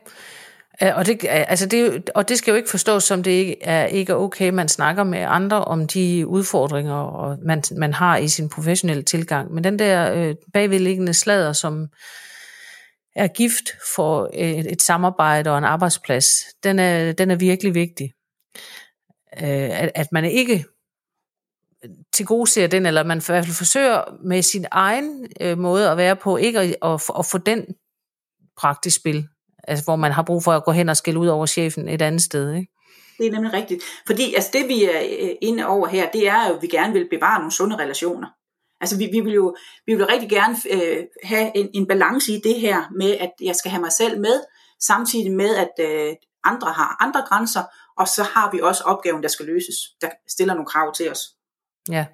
og 0.82 1.06
det, 1.06 1.26
altså 1.30 1.66
det, 1.66 2.10
og 2.16 2.30
det 2.30 2.38
skal 2.38 2.52
jo 2.52 2.58
ikke 2.58 2.70
forstås 2.70 3.04
som, 3.04 3.24
det 3.24 3.32
ikke 3.32 3.58
er 3.62 3.86
ikke 3.86 4.16
okay, 4.16 4.50
man 4.50 4.68
snakker 4.68 5.04
med 5.04 5.20
andre 5.20 5.66
om 5.66 5.88
de 5.88 6.28
udfordringer, 6.28 6.94
og 6.96 7.38
man, 7.46 7.64
man 7.78 7.94
har 7.94 8.18
i 8.18 8.28
sin 8.28 8.50
professionelle 8.50 9.04
tilgang. 9.04 9.54
Men 9.54 9.64
den 9.64 9.80
der 9.80 10.14
øh, 10.14 10.36
bagvedliggende 10.54 11.14
slader, 11.14 11.54
som 11.54 11.88
er 13.16 13.28
gift 13.28 13.70
for 13.96 14.30
et, 14.34 14.72
et 14.72 14.82
samarbejde 14.82 15.52
og 15.52 15.58
en 15.58 15.64
arbejdsplads, 15.64 16.26
den 16.64 16.80
er, 16.80 17.12
den 17.12 17.32
er 17.32 17.36
virkelig 17.36 17.74
vigtig 17.74 18.12
øh, 19.38 19.82
at, 19.82 19.92
at 19.96 20.08
man 20.12 20.26
ikke 20.26 20.66
til 22.14 22.26
gode 22.26 22.50
ser 22.50 22.68
den, 22.68 22.86
eller 22.86 23.04
man 23.04 23.18
i 23.18 23.22
hvert 23.28 23.46
fald 23.46 23.56
forsøger 23.56 24.02
med 24.24 24.42
sin 24.42 24.66
egen 24.72 25.28
øh, 25.42 25.58
måde 25.58 25.90
at 25.90 25.98
være 25.98 26.16
på, 26.16 26.38
ikke 26.38 26.60
at, 26.60 26.76
at, 26.82 27.02
at 27.20 27.26
få 27.26 27.38
den 27.38 27.66
praktisk 28.58 28.96
spil, 28.96 29.28
altså 29.64 29.84
hvor 29.84 29.96
man 29.96 30.12
har 30.12 30.24
brug 30.24 30.44
for 30.44 30.52
at 30.52 30.64
gå 30.64 30.72
hen 30.72 30.90
og 30.90 30.98
skille 30.98 31.20
ud 31.20 31.28
over 31.28 31.46
chefen 31.46 31.90
et 31.90 32.02
andet 32.02 32.22
sted. 32.22 32.54
Ikke? 32.54 32.72
Det 33.18 33.28
er 33.28 33.32
nemlig 33.32 33.54
rigtigt. 33.54 33.84
Fordi 34.08 34.34
altså, 34.34 34.50
det 34.54 34.68
vi 34.68 34.84
er 34.84 35.02
øh, 35.22 35.30
inde 35.42 35.66
over 35.66 35.88
her, 35.88 36.12
det 36.12 36.28
er 36.28 36.48
jo, 36.48 36.56
at 36.56 36.62
vi 36.62 36.68
gerne 36.68 36.94
vil 36.94 37.08
bevare 37.10 37.40
nogle 37.40 37.52
sunde 37.52 37.76
relationer. 37.76 38.28
Altså 38.82 38.98
vi, 38.98 39.10
vi 39.12 39.20
vil 39.20 39.34
jo 39.34 39.56
vi 39.86 39.96
vil 39.96 40.06
rigtig 40.06 40.30
gerne 40.30 40.56
øh, 40.72 41.04
have 41.24 41.58
en, 41.58 41.70
en 41.74 41.88
balance 41.88 42.32
i 42.32 42.42
det 42.44 42.56
her 42.56 42.84
med, 42.98 43.12
at 43.12 43.32
jeg 43.42 43.56
skal 43.56 43.72
have 43.72 43.82
mig 43.82 43.92
selv 43.92 44.20
med, 44.20 44.42
samtidig 44.80 45.32
med, 45.32 45.56
at 45.56 45.72
øh, 45.80 46.16
andre 46.44 46.72
har 46.72 46.98
andre 47.00 47.24
grænser, 47.28 47.64
og 47.98 48.08
så 48.08 48.24
har 48.24 48.52
vi 48.52 48.60
også 48.60 48.84
opgaven, 48.84 49.24
der 49.24 49.30
skal 49.30 49.46
løses, 49.46 49.76
der 50.02 50.10
stiller 50.28 50.54
nogle 50.54 50.68
krav 50.68 50.94
til 50.94 51.12
os. 51.12 51.20
Ja. 51.90 52.06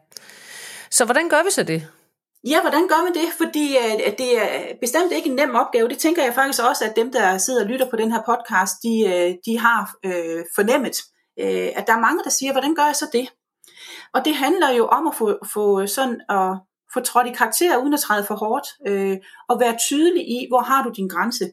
Så 0.91 1.05
hvordan 1.05 1.29
gør 1.29 1.44
vi 1.44 1.51
så 1.51 1.63
det? 1.63 1.88
Ja, 2.48 2.62
hvordan 2.62 2.88
gør 2.88 3.03
man 3.03 3.13
det? 3.13 3.29
Fordi 3.38 3.75
at 4.05 4.17
det 4.17 4.41
er 4.41 4.75
bestemt 4.82 5.12
ikke 5.12 5.29
en 5.29 5.36
nem 5.36 5.55
opgave. 5.55 5.89
Det 5.89 5.98
tænker 5.98 6.24
jeg 6.24 6.34
faktisk 6.34 6.63
også, 6.63 6.86
at 6.86 6.96
dem, 6.96 7.12
der 7.12 7.38
sidder 7.38 7.63
og 7.63 7.70
lytter 7.70 7.89
på 7.89 7.96
den 7.96 8.12
her 8.12 8.22
podcast, 8.25 8.74
de, 8.84 9.03
øh, 9.08 9.36
de 9.46 9.60
har 9.60 9.96
øh, 10.05 10.44
fornemmet, 10.55 10.98
øh, 11.39 11.70
at 11.75 11.88
der 11.88 11.94
er 11.94 12.00
mange, 12.00 12.24
der 12.24 12.29
siger, 12.29 12.51
hvordan 12.51 12.75
gør 12.75 12.86
jeg 12.86 12.96
så 12.96 13.05
det? 13.13 13.27
Og 14.13 14.25
det 14.25 14.36
handler 14.36 14.70
jo 14.72 14.88
om 14.88 15.08
at 15.08 15.15
få, 15.15 15.38
få 15.53 15.88
sådan 15.88 16.22
at 16.29 16.58
få 16.94 17.00
trådt 17.00 17.27
i 17.27 17.34
karakter 17.34 17.77
uden 17.77 17.94
at 17.94 18.00
træde 18.00 18.25
for 18.25 18.36
hårdt, 18.36 18.67
øh, 18.88 19.17
og 19.50 19.60
være 19.60 19.77
tydelig 19.77 20.24
i, 20.27 20.48
hvor 20.50 20.60
har 20.60 20.84
du 20.84 20.89
din 20.89 21.08
grænse. 21.08 21.46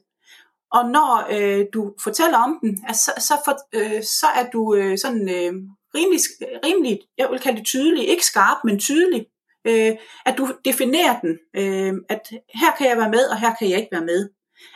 Og 0.73 0.91
når 0.91 1.27
øh, 1.31 1.67
du 1.75 1.95
fortæller 2.03 2.39
om 2.39 2.59
den, 2.63 2.85
altså, 2.89 3.13
så, 3.19 3.35
for, 3.45 3.55
øh, 3.73 4.03
så 4.03 4.27
er 4.27 4.51
du 4.51 4.75
øh, 4.75 4.99
sådan 4.99 5.29
øh, 5.29 5.53
rimelig, 5.95 6.21
rimelig, 6.65 7.01
jeg 7.19 7.29
vil 7.31 7.41
kalde 7.41 7.59
det 7.59 7.67
tydelig, 7.67 8.09
ikke 8.09 8.27
skarp, 8.27 8.57
men 8.65 8.79
tydelig, 8.79 9.27
øh, 9.67 9.93
at 10.27 10.35
du 10.39 10.49
definerer 10.65 11.21
den, 11.21 11.39
øh, 11.57 11.95
at 12.09 12.31
her 12.55 12.71
kan 12.79 12.89
jeg 12.89 12.97
være 12.97 13.11
med, 13.11 13.25
og 13.31 13.41
her 13.41 13.55
kan 13.55 13.71
jeg 13.71 13.79
ikke 13.79 13.93
være 13.93 14.05
med. 14.05 14.29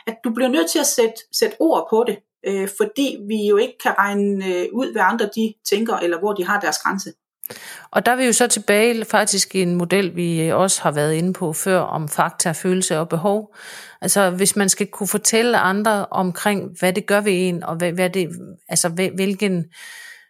At 0.07 0.17
du 0.23 0.33
bliver 0.33 0.49
nødt 0.49 0.69
til 0.69 0.79
at 0.79 0.85
sætte, 0.85 1.15
sætte 1.33 1.55
ord 1.59 1.87
på 1.89 2.03
det, 2.07 2.17
øh, 2.47 2.69
fordi 2.77 3.17
vi 3.27 3.47
jo 3.47 3.57
ikke 3.57 3.77
kan 3.83 3.97
regne 3.97 4.45
øh, 4.45 4.67
ud, 4.73 4.91
hvad 4.91 5.01
andre 5.01 5.29
de 5.35 5.53
tænker, 5.69 5.95
eller 5.95 6.19
hvor 6.19 6.33
de 6.33 6.45
har 6.45 6.59
deres 6.59 6.77
grænse. 6.77 7.13
Og 7.91 8.05
der 8.05 8.11
er 8.11 8.15
vi 8.15 8.25
jo 8.25 8.33
så 8.33 8.47
tilbage 8.47 9.05
faktisk 9.05 9.55
i 9.55 9.61
en 9.61 9.75
model, 9.75 10.15
vi 10.15 10.41
øh, 10.41 10.55
også 10.55 10.81
har 10.81 10.91
været 10.91 11.13
inde 11.13 11.33
på 11.33 11.53
før, 11.53 11.79
om 11.79 12.09
fakta, 12.09 12.51
følelse 12.51 12.99
og 12.99 13.09
behov. 13.09 13.55
Altså 14.01 14.29
hvis 14.29 14.55
man 14.55 14.69
skal 14.69 14.87
kunne 14.87 15.07
fortælle 15.07 15.57
andre 15.57 16.05
omkring, 16.05 16.79
hvad 16.79 16.93
det 16.93 17.05
gør 17.05 17.21
ved 17.21 17.33
en, 17.35 17.63
og 17.63 17.75
hvad, 17.75 17.91
hvad 17.91 18.09
det, 18.09 18.29
altså 18.69 18.89
hvilken, 19.15 19.65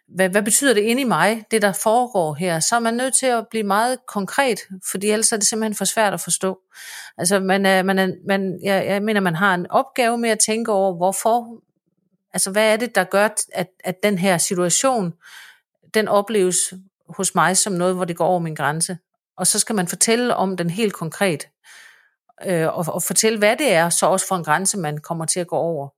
hvad, 0.08 0.28
hvad 0.28 0.42
betyder 0.42 0.74
det 0.74 0.80
inde 0.80 1.02
i 1.02 1.04
mig, 1.04 1.44
det 1.50 1.62
der 1.62 1.72
foregår 1.72 2.34
her, 2.34 2.60
så 2.60 2.76
er 2.76 2.80
man 2.80 2.94
nødt 2.94 3.14
til 3.14 3.26
at 3.26 3.46
blive 3.50 3.64
meget 3.64 3.98
konkret, 4.06 4.60
fordi 4.90 5.10
ellers 5.10 5.32
er 5.32 5.36
det 5.36 5.46
simpelthen 5.46 5.74
for 5.74 5.84
svært 5.84 6.14
at 6.14 6.20
forstå. 6.20 6.58
Altså 7.18 7.40
man 7.40 7.66
er, 7.66 7.82
man 7.82 7.98
er, 7.98 8.08
man, 8.26 8.60
jeg, 8.62 8.86
jeg 8.86 9.02
mener, 9.02 9.20
man 9.20 9.34
har 9.34 9.54
en 9.54 9.70
opgave 9.70 10.18
med 10.18 10.30
at 10.30 10.38
tænke 10.38 10.72
over, 10.72 10.96
hvorfor, 10.96 11.62
altså 12.32 12.50
hvad 12.50 12.72
er 12.72 12.76
det, 12.76 12.94
der 12.94 13.04
gør, 13.04 13.28
at, 13.52 13.68
at 13.84 14.02
den 14.02 14.18
her 14.18 14.38
situation, 14.38 15.14
den 15.94 16.08
opleves 16.08 16.56
hos 17.08 17.34
mig 17.34 17.56
som 17.56 17.72
noget, 17.72 17.94
hvor 17.94 18.04
det 18.04 18.16
går 18.16 18.26
over 18.26 18.38
min 18.38 18.54
grænse. 18.54 18.98
Og 19.36 19.46
så 19.46 19.58
skal 19.58 19.74
man 19.74 19.88
fortælle 19.88 20.36
om 20.36 20.56
den 20.56 20.70
helt 20.70 20.92
konkret. 20.92 21.48
Øh, 22.46 22.66
og, 22.66 22.84
og 22.88 23.02
fortælle, 23.02 23.38
hvad 23.38 23.56
det 23.56 23.72
er, 23.72 23.88
så 23.88 24.06
også 24.06 24.28
for 24.28 24.36
en 24.36 24.44
grænse, 24.44 24.78
man 24.78 24.98
kommer 24.98 25.24
til 25.24 25.40
at 25.40 25.46
gå 25.46 25.56
over. 25.56 25.88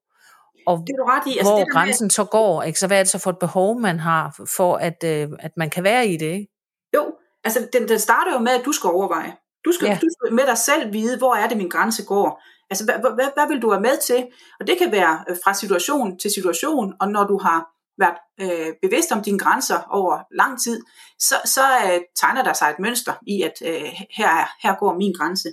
Og 0.67 0.85
det 0.87 0.93
er 0.93 0.97
du 0.97 1.05
ret 1.05 1.35
i. 1.35 1.39
Altså, 1.39 1.53
hvor 1.53 1.59
det 1.59 1.73
grænsen 1.73 2.05
med... 2.05 2.11
så 2.11 2.25
går. 2.25 2.63
Ikke? 2.63 2.79
Så 2.79 2.87
hvad 2.87 2.99
er 2.99 3.03
det 3.03 3.11
så 3.11 3.19
for 3.19 3.31
et 3.31 3.39
behov, 3.39 3.81
man 3.81 3.99
har, 3.99 4.41
for 4.47 4.77
at, 4.77 5.05
øh, 5.05 5.29
at 5.39 5.53
man 5.57 5.71
kan 5.71 5.85
være 5.85 6.07
i 6.07 6.17
det? 6.17 6.33
Ikke? 6.33 6.53
Jo, 6.97 7.05
altså 7.45 7.69
den, 7.73 7.89
den 7.89 7.99
starter 7.99 8.33
jo 8.33 8.39
med, 8.39 8.53
at 8.53 8.65
du 8.65 8.73
skal 8.73 8.91
overveje. 8.91 9.33
Du 9.65 9.73
skal, 9.73 9.87
ja. 9.87 9.99
du 10.03 10.07
skal 10.19 10.35
med 10.35 10.47
dig 10.47 10.59
selv 10.59 10.93
vide, 10.93 11.19
hvor 11.19 11.35
er 11.35 11.49
det, 11.49 11.57
min 11.57 11.69
grænse 11.69 12.05
går. 12.05 12.43
Altså, 12.71 12.85
hvad, 12.85 12.95
hvad, 12.95 13.29
hvad 13.37 13.49
vil 13.49 13.63
du 13.63 13.71
have 13.71 13.81
med 13.81 13.97
til? 14.03 14.27
Og 14.61 14.67
det 14.67 14.79
kan 14.79 14.93
være 14.93 15.25
øh, 15.29 15.37
fra 15.45 15.55
situation 15.55 16.19
til 16.19 16.31
situation, 16.31 16.95
og 17.01 17.09
når 17.09 17.25
du 17.25 17.39
har 17.39 17.67
været 17.99 18.19
øh, 18.41 18.75
bevidst 18.83 19.13
om 19.13 19.23
dine 19.23 19.39
grænser 19.39 19.81
over 19.91 20.19
lang 20.31 20.61
tid, 20.61 20.81
så, 21.19 21.35
så 21.45 21.61
øh, 21.85 22.01
tegner 22.21 22.43
der 22.43 22.53
sig 22.53 22.71
et 22.71 22.79
mønster 22.79 23.13
i, 23.27 23.43
at 23.43 23.57
øh, 23.65 23.91
her, 24.17 24.51
her 24.63 24.75
går 24.79 24.95
min 24.95 25.15
grænse. 25.19 25.49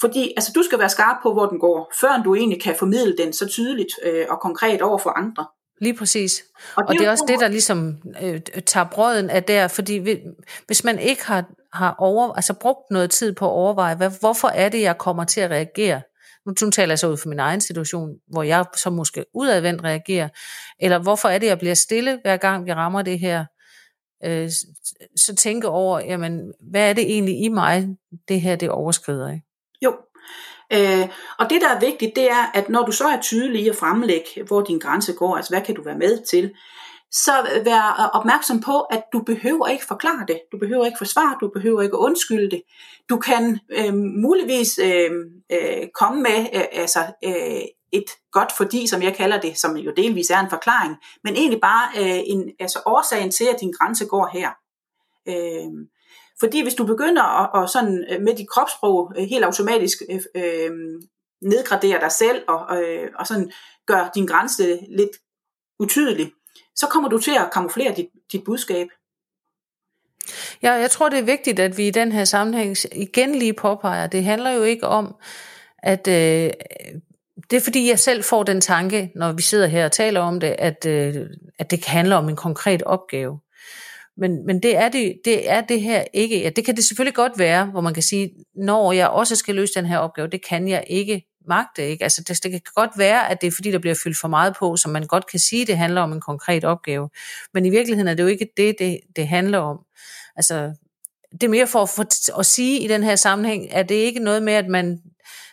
Fordi 0.00 0.32
altså, 0.36 0.52
du 0.54 0.62
skal 0.62 0.78
være 0.78 0.88
skarp 0.88 1.16
på, 1.22 1.32
hvor 1.32 1.46
den 1.46 1.58
går, 1.58 1.92
før 2.00 2.22
du 2.24 2.34
egentlig 2.34 2.62
kan 2.62 2.76
formidle 2.78 3.16
den 3.16 3.32
så 3.32 3.46
tydeligt 3.46 3.88
øh, 4.02 4.26
og 4.28 4.40
konkret 4.40 4.82
over 4.82 4.98
for 4.98 5.10
andre. 5.10 5.46
Lige 5.80 5.94
præcis. 5.94 6.44
Og 6.76 6.82
det, 6.82 6.88
og 6.88 6.94
det 6.94 7.06
er 7.06 7.10
også 7.10 7.24
det, 7.28 7.40
der 7.40 7.48
ligesom 7.48 7.94
øh, 8.22 8.40
tager 8.66 8.86
brøden 8.92 9.30
af 9.30 9.44
der, 9.44 9.68
fordi 9.68 10.16
hvis 10.66 10.84
man 10.84 10.98
ikke 10.98 11.26
har, 11.26 11.44
har 11.72 11.94
over, 11.98 12.32
altså 12.32 12.54
brugt 12.54 12.90
noget 12.90 13.10
tid 13.10 13.32
på 13.32 13.44
at 13.44 13.50
overveje, 13.50 13.94
hvad, 13.94 14.10
hvorfor 14.20 14.48
er 14.48 14.68
det, 14.68 14.82
jeg 14.82 14.98
kommer 14.98 15.24
til 15.24 15.40
at 15.40 15.50
reagere 15.50 16.00
nu, 16.46 16.54
nu 16.62 16.70
taler 16.70 16.92
jeg 16.92 16.98
så 16.98 17.08
ud 17.08 17.16
for 17.16 17.28
min 17.28 17.38
egen 17.38 17.60
situation, 17.60 18.10
hvor 18.26 18.42
jeg 18.42 18.64
så 18.76 18.90
måske 18.90 19.24
udadvendt 19.34 19.84
reagerer, 19.84 20.28
eller 20.80 20.98
hvorfor 20.98 21.28
er 21.28 21.38
det, 21.38 21.46
jeg 21.46 21.58
bliver 21.58 21.74
stille, 21.74 22.18
hver 22.22 22.36
gang 22.36 22.66
vi 22.66 22.72
rammer 22.72 23.02
det 23.02 23.18
her, 23.18 23.44
øh, 24.24 24.50
så 25.16 25.34
tænke 25.34 25.68
over, 25.68 26.00
jamen, 26.00 26.52
hvad 26.70 26.90
er 26.90 26.92
det 26.92 27.04
egentlig 27.04 27.40
i 27.44 27.48
mig, 27.48 27.88
det 28.28 28.40
her, 28.40 28.56
det 28.56 28.70
overskrider, 28.70 29.30
ikke? 29.32 29.46
Jo, 29.84 29.92
Øh, 30.72 31.08
og 31.38 31.50
det, 31.50 31.60
der 31.60 31.68
er 31.68 31.80
vigtigt, 31.80 32.16
det 32.16 32.30
er, 32.30 32.50
at 32.54 32.68
når 32.68 32.84
du 32.84 32.92
så 32.92 33.04
er 33.04 33.20
tydelig 33.20 33.62
i 33.62 33.68
at 33.68 33.76
fremlægge, 33.76 34.42
hvor 34.46 34.60
din 34.60 34.78
grænse 34.78 35.12
går, 35.12 35.36
altså 35.36 35.50
hvad 35.50 35.60
kan 35.60 35.74
du 35.74 35.82
være 35.82 35.98
med 35.98 36.24
til, 36.30 36.54
så 37.10 37.32
vær 37.64 38.10
opmærksom 38.14 38.60
på, 38.60 38.80
at 38.80 39.02
du 39.12 39.22
behøver 39.22 39.66
ikke 39.66 39.84
forklare 39.86 40.24
det, 40.28 40.40
du 40.52 40.58
behøver 40.58 40.84
ikke 40.84 40.98
forsvare, 40.98 41.36
du 41.40 41.50
behøver 41.54 41.82
ikke 41.82 41.98
undskylde 41.98 42.50
det. 42.50 42.62
Du 43.10 43.16
kan 43.16 43.60
øh, 43.70 43.94
muligvis 43.94 44.78
øh, 44.78 45.10
øh, 45.52 45.88
komme 45.94 46.22
med 46.22 46.46
øh, 46.54 46.64
altså, 46.72 47.00
øh, 47.24 47.62
et 47.92 48.10
godt 48.32 48.52
fordi, 48.56 48.86
som 48.86 49.02
jeg 49.02 49.14
kalder 49.14 49.40
det, 49.40 49.58
som 49.58 49.76
jo 49.76 49.92
delvis 49.96 50.30
er 50.30 50.38
en 50.38 50.50
forklaring, 50.50 50.96
men 51.24 51.36
egentlig 51.36 51.60
bare 51.60 51.88
øh, 51.98 52.20
en, 52.26 52.50
altså 52.60 52.82
årsagen 52.86 53.30
til, 53.30 53.44
at 53.44 53.60
din 53.60 53.72
grænse 53.72 54.06
går 54.06 54.30
her. 54.32 54.50
Øh, 55.28 55.70
fordi 56.40 56.62
hvis 56.62 56.74
du 56.74 56.86
begynder 56.86 57.22
at, 57.22 57.62
at 57.62 57.70
sådan, 57.70 58.04
øh, 58.10 58.22
med 58.22 58.34
dit 58.36 58.48
kropssprog 58.48 59.12
øh, 59.16 59.24
helt 59.24 59.44
automatisk 59.44 59.98
øh, 60.10 60.20
øh, 60.36 60.70
nedgradere 61.42 62.00
dig 62.00 62.12
selv 62.12 62.42
og, 62.48 62.82
øh, 62.82 63.10
og 63.18 63.26
sådan 63.26 63.52
gør 63.86 64.10
din 64.14 64.26
grænse 64.26 64.78
lidt 64.98 65.10
utydelig, 65.78 66.32
så 66.74 66.86
kommer 66.86 67.08
du 67.08 67.18
til 67.18 67.32
at 67.38 67.50
kamuflere 67.52 67.94
dit, 67.96 68.08
dit 68.32 68.44
budskab. 68.44 68.88
Ja, 70.62 70.72
jeg 70.72 70.90
tror, 70.90 71.08
det 71.08 71.18
er 71.18 71.22
vigtigt, 71.22 71.58
at 71.58 71.78
vi 71.78 71.86
i 71.86 71.90
den 71.90 72.12
her 72.12 72.24
sammenhæng 72.24 72.76
igen 72.92 73.34
lige 73.34 73.52
påpeger, 73.52 74.06
det 74.06 74.24
handler 74.24 74.50
jo 74.50 74.62
ikke 74.62 74.86
om, 74.86 75.14
at 75.78 76.08
øh, 76.08 76.50
det 77.50 77.56
er 77.56 77.60
fordi, 77.60 77.88
jeg 77.88 77.98
selv 77.98 78.24
får 78.24 78.42
den 78.42 78.60
tanke, 78.60 79.12
når 79.14 79.32
vi 79.32 79.42
sidder 79.42 79.66
her 79.66 79.84
og 79.84 79.92
taler 79.92 80.20
om 80.20 80.40
det, 80.40 80.54
at, 80.58 80.86
øh, 80.86 81.14
at 81.58 81.70
det 81.70 81.84
handler 81.84 82.16
om 82.16 82.28
en 82.28 82.36
konkret 82.36 82.82
opgave. 82.82 83.40
Men, 84.16 84.46
men 84.46 84.62
det, 84.62 84.76
er 84.76 84.88
det, 84.88 85.20
det 85.24 85.50
er 85.50 85.60
det 85.60 85.82
her 85.82 86.04
ikke. 86.12 86.40
Ja, 86.40 86.50
det 86.50 86.64
kan 86.64 86.76
det 86.76 86.84
selvfølgelig 86.84 87.14
godt 87.14 87.38
være, 87.38 87.66
hvor 87.66 87.80
man 87.80 87.94
kan 87.94 88.02
sige, 88.02 88.30
når 88.54 88.92
jeg 88.92 89.08
også 89.08 89.36
skal 89.36 89.54
løse 89.54 89.72
den 89.74 89.86
her 89.86 89.98
opgave, 89.98 90.28
det 90.28 90.46
kan 90.48 90.68
jeg 90.68 90.84
ikke 90.86 91.22
magte. 91.48 91.88
Ikke? 91.88 92.04
Altså, 92.04 92.24
det, 92.28 92.42
det 92.42 92.50
kan 92.50 92.60
godt 92.74 92.90
være, 92.96 93.30
at 93.30 93.40
det 93.40 93.46
er 93.46 93.50
fordi, 93.50 93.70
der 93.70 93.78
bliver 93.78 93.96
fyldt 94.04 94.18
for 94.18 94.28
meget 94.28 94.56
på, 94.58 94.76
så 94.76 94.88
man 94.88 95.06
godt 95.06 95.26
kan 95.26 95.40
sige, 95.40 95.66
det 95.66 95.78
handler 95.78 96.00
om 96.00 96.12
en 96.12 96.20
konkret 96.20 96.64
opgave. 96.64 97.10
Men 97.54 97.66
i 97.66 97.70
virkeligheden 97.70 98.08
er 98.08 98.14
det 98.14 98.22
jo 98.22 98.28
ikke 98.28 98.48
det, 98.56 98.74
det, 98.78 99.00
det 99.16 99.28
handler 99.28 99.58
om. 99.58 99.78
Altså, 100.36 100.72
det 101.32 101.42
er 101.42 101.48
mere 101.48 101.66
for 101.66 101.82
at, 101.82 101.88
for 101.88 102.38
at 102.38 102.46
sige 102.46 102.80
i 102.80 102.88
den 102.88 103.02
her 103.02 103.16
sammenhæng, 103.16 103.72
at 103.72 103.88
det 103.88 103.94
ikke 103.94 104.20
noget 104.20 104.42
med, 104.42 104.52
at 104.52 104.68
man 104.68 104.98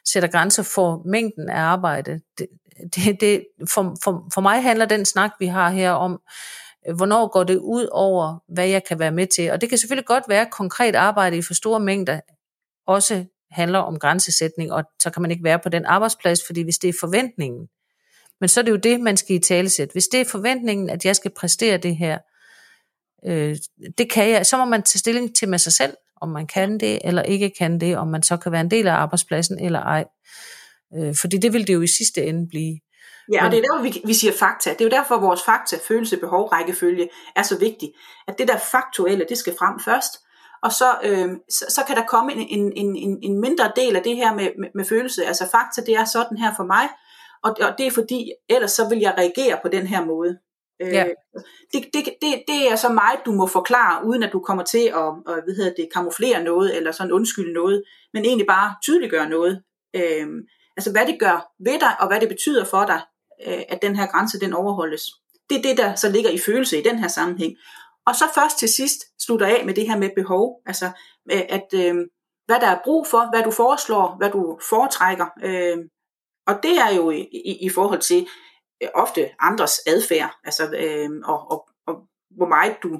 sætter 0.05 0.29
grænser 0.29 0.63
for 0.63 1.01
mængden 1.05 1.49
af 1.49 1.61
arbejde. 1.61 2.21
Det, 2.37 2.47
det, 2.95 3.21
det, 3.21 3.45
for, 3.73 3.95
for, 4.03 4.27
for 4.33 4.41
mig 4.41 4.63
handler 4.63 4.85
den 4.85 5.05
snak, 5.05 5.31
vi 5.39 5.45
har 5.45 5.69
her 5.69 5.91
om, 5.91 6.21
hvornår 6.95 7.27
går 7.27 7.43
det 7.43 7.57
ud 7.57 7.87
over, 7.91 8.43
hvad 8.53 8.67
jeg 8.67 8.83
kan 8.83 8.99
være 8.99 9.11
med 9.11 9.27
til. 9.27 9.51
Og 9.51 9.61
det 9.61 9.69
kan 9.69 9.77
selvfølgelig 9.77 10.05
godt 10.05 10.23
være 10.27 10.47
konkret 10.51 10.95
arbejde 10.95 11.37
i 11.37 11.41
for 11.41 11.53
store 11.53 11.79
mængder, 11.79 12.19
også 12.87 13.25
handler 13.51 13.79
om 13.79 13.99
grænsesætning, 13.99 14.71
og 14.71 14.83
så 15.01 15.09
kan 15.09 15.21
man 15.21 15.31
ikke 15.31 15.43
være 15.43 15.59
på 15.59 15.69
den 15.69 15.85
arbejdsplads, 15.85 16.39
fordi 16.45 16.61
hvis 16.61 16.77
det 16.77 16.89
er 16.89 16.93
forventningen, 16.99 17.67
men 18.39 18.49
så 18.49 18.59
er 18.59 18.63
det 18.63 18.71
jo 18.71 18.75
det, 18.75 18.99
man 18.99 19.17
skal 19.17 19.35
i 19.35 19.39
talesæt. 19.39 19.91
Hvis 19.91 20.07
det 20.07 20.21
er 20.21 20.25
forventningen, 20.25 20.89
at 20.89 21.05
jeg 21.05 21.15
skal 21.15 21.31
præstere 21.31 21.77
det 21.77 21.97
her, 21.97 22.17
øh, 23.25 23.57
det 23.97 24.11
kan 24.11 24.29
jeg, 24.29 24.45
så 24.45 24.57
må 24.57 24.65
man 24.65 24.83
tage 24.83 24.99
stilling 24.99 25.35
til 25.35 25.49
med 25.49 25.57
sig 25.57 25.73
selv, 25.73 25.93
om 26.21 26.29
man 26.29 26.47
kan 26.47 26.79
det 26.79 26.99
eller 27.03 27.21
ikke 27.21 27.51
kan 27.59 27.79
det, 27.79 27.97
om 27.97 28.07
man 28.07 28.23
så 28.23 28.37
kan 28.37 28.51
være 28.51 28.61
en 28.61 28.71
del 28.71 28.87
af 28.87 28.93
arbejdspladsen 28.93 29.59
eller 29.59 29.79
ej. 29.79 30.05
Øh, 30.95 31.15
fordi 31.15 31.37
det 31.37 31.53
vil 31.53 31.67
det 31.67 31.73
jo 31.73 31.81
i 31.81 31.87
sidste 31.87 32.25
ende 32.25 32.47
blive. 32.47 32.79
Ja, 33.31 33.45
og 33.45 33.51
det 33.51 33.57
er 33.57 33.61
derfor, 33.61 33.83
vi, 33.83 34.01
vi 34.05 34.13
siger 34.13 34.33
fakta. 34.33 34.69
Det 34.69 34.81
er 34.81 34.85
jo 34.85 34.89
derfor, 34.89 35.15
at 35.15 35.21
vores 35.21 35.43
fakta, 35.43 35.77
følelse, 35.87 36.17
behov, 36.17 36.45
rækkefølge 36.45 37.09
er 37.35 37.43
så 37.43 37.57
vigtigt. 37.57 37.91
At 38.27 38.37
det 38.37 38.47
der 38.47 38.57
faktuelle, 38.57 39.25
det 39.29 39.37
skal 39.37 39.55
frem 39.59 39.79
først, 39.79 40.13
og 40.63 40.71
så, 40.71 40.85
øh, 41.03 41.29
så, 41.49 41.65
så 41.69 41.83
kan 41.87 41.95
der 41.95 42.05
komme 42.05 42.33
en, 42.33 42.71
en, 42.75 42.97
en, 42.97 43.19
en 43.23 43.41
mindre 43.41 43.71
del 43.75 43.95
af 43.95 44.03
det 44.03 44.15
her 44.15 44.35
med, 44.35 44.49
med, 44.59 44.69
med 44.75 44.85
følelse. 44.85 45.25
Altså 45.25 45.49
fakta, 45.51 45.81
det 45.81 45.95
er 45.95 46.05
sådan 46.05 46.37
her 46.37 46.53
for 46.55 46.63
mig, 46.63 46.89
og, 47.43 47.57
og 47.61 47.77
det 47.77 47.87
er 47.87 47.91
fordi, 47.91 48.31
ellers 48.49 48.71
så 48.71 48.89
vil 48.89 48.99
jeg 48.99 49.13
reagere 49.17 49.59
på 49.61 49.67
den 49.67 49.87
her 49.87 50.05
måde. 50.05 50.37
Øh, 50.81 50.93
ja. 50.93 51.05
det, 51.73 51.85
det, 51.93 52.05
det, 52.21 52.43
det 52.47 52.71
er 52.71 52.75
så 52.75 52.89
meget, 52.89 53.19
du 53.25 53.31
må 53.31 53.47
forklare, 53.47 54.05
uden 54.05 54.23
at 54.23 54.33
du 54.33 54.39
kommer 54.39 54.63
til 54.63 54.85
at, 54.87 55.09
at 55.27 55.43
hvad 55.43 55.55
hedder 55.55 55.73
det, 55.77 55.89
kamuflere 55.93 56.43
noget, 56.43 56.77
eller 56.77 56.91
sådan 56.91 57.11
undskylde 57.11 57.53
noget, 57.53 57.83
men 58.13 58.25
egentlig 58.25 58.47
bare 58.47 58.75
tydeliggøre 58.83 59.29
noget. 59.29 59.63
Øh, 59.95 60.27
altså 60.77 60.91
hvad 60.91 61.05
det 61.07 61.19
gør 61.19 61.51
ved 61.63 61.79
dig, 61.79 61.95
og 61.99 62.07
hvad 62.07 62.19
det 62.19 62.29
betyder 62.29 62.65
for 62.65 62.85
dig, 62.85 63.01
Øh, 63.47 63.61
at 63.69 63.81
den 63.81 63.95
her 63.95 64.07
grænse, 64.07 64.39
den 64.39 64.53
overholdes. 64.53 65.01
Det 65.49 65.57
er 65.57 65.61
det, 65.61 65.77
der 65.77 65.95
så 65.95 66.09
ligger 66.09 66.29
i 66.29 66.37
følelse 66.37 66.79
i 66.79 66.83
den 66.83 66.99
her 66.99 67.07
sammenhæng. 67.07 67.55
Og 68.05 68.15
så 68.15 68.25
først 68.35 68.57
til 68.57 68.69
sidst 68.69 68.99
slutter 69.19 69.45
af 69.45 69.65
med 69.65 69.73
det 69.73 69.87
her 69.87 69.97
med 69.97 70.09
behov, 70.15 70.61
altså 70.65 70.85
øh, 71.31 71.41
at 71.49 71.67
øh, 71.73 71.95
hvad 72.45 72.59
der 72.59 72.67
er 72.67 72.79
brug 72.83 73.07
for, 73.07 73.29
hvad 73.33 73.43
du 73.43 73.51
foreslår, 73.51 74.15
hvad 74.17 74.29
du 74.31 74.59
foretrækker. 74.69 75.25
Øh, 75.43 75.77
og 76.47 76.55
det 76.63 76.77
er 76.77 76.95
jo 76.95 77.11
i, 77.11 77.19
i, 77.45 77.65
i 77.65 77.69
forhold 77.69 77.99
til 77.99 78.27
øh, 78.83 78.89
ofte 78.95 79.29
andres 79.39 79.79
adfærd, 79.87 80.35
altså 80.43 80.63
øh, 80.77 81.09
og, 81.23 81.51
og, 81.51 81.69
og 81.87 81.95
hvor 82.29 82.47
meget 82.47 82.75
du 82.83 82.99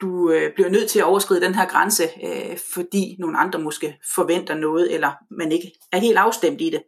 du 0.00 0.30
øh, 0.30 0.54
bliver 0.54 0.68
nødt 0.68 0.90
til 0.90 0.98
at 0.98 1.04
overskride 1.04 1.40
den 1.40 1.54
her 1.54 1.68
grænse, 1.68 2.04
øh, 2.24 2.58
fordi 2.74 3.16
nogle 3.18 3.38
andre 3.38 3.58
måske 3.58 3.98
forventer 4.14 4.54
noget, 4.54 4.94
eller 4.94 5.12
man 5.30 5.52
ikke 5.52 5.72
er 5.92 5.98
helt 5.98 6.18
afstemt 6.18 6.60
i 6.60 6.70
det. 6.70 6.82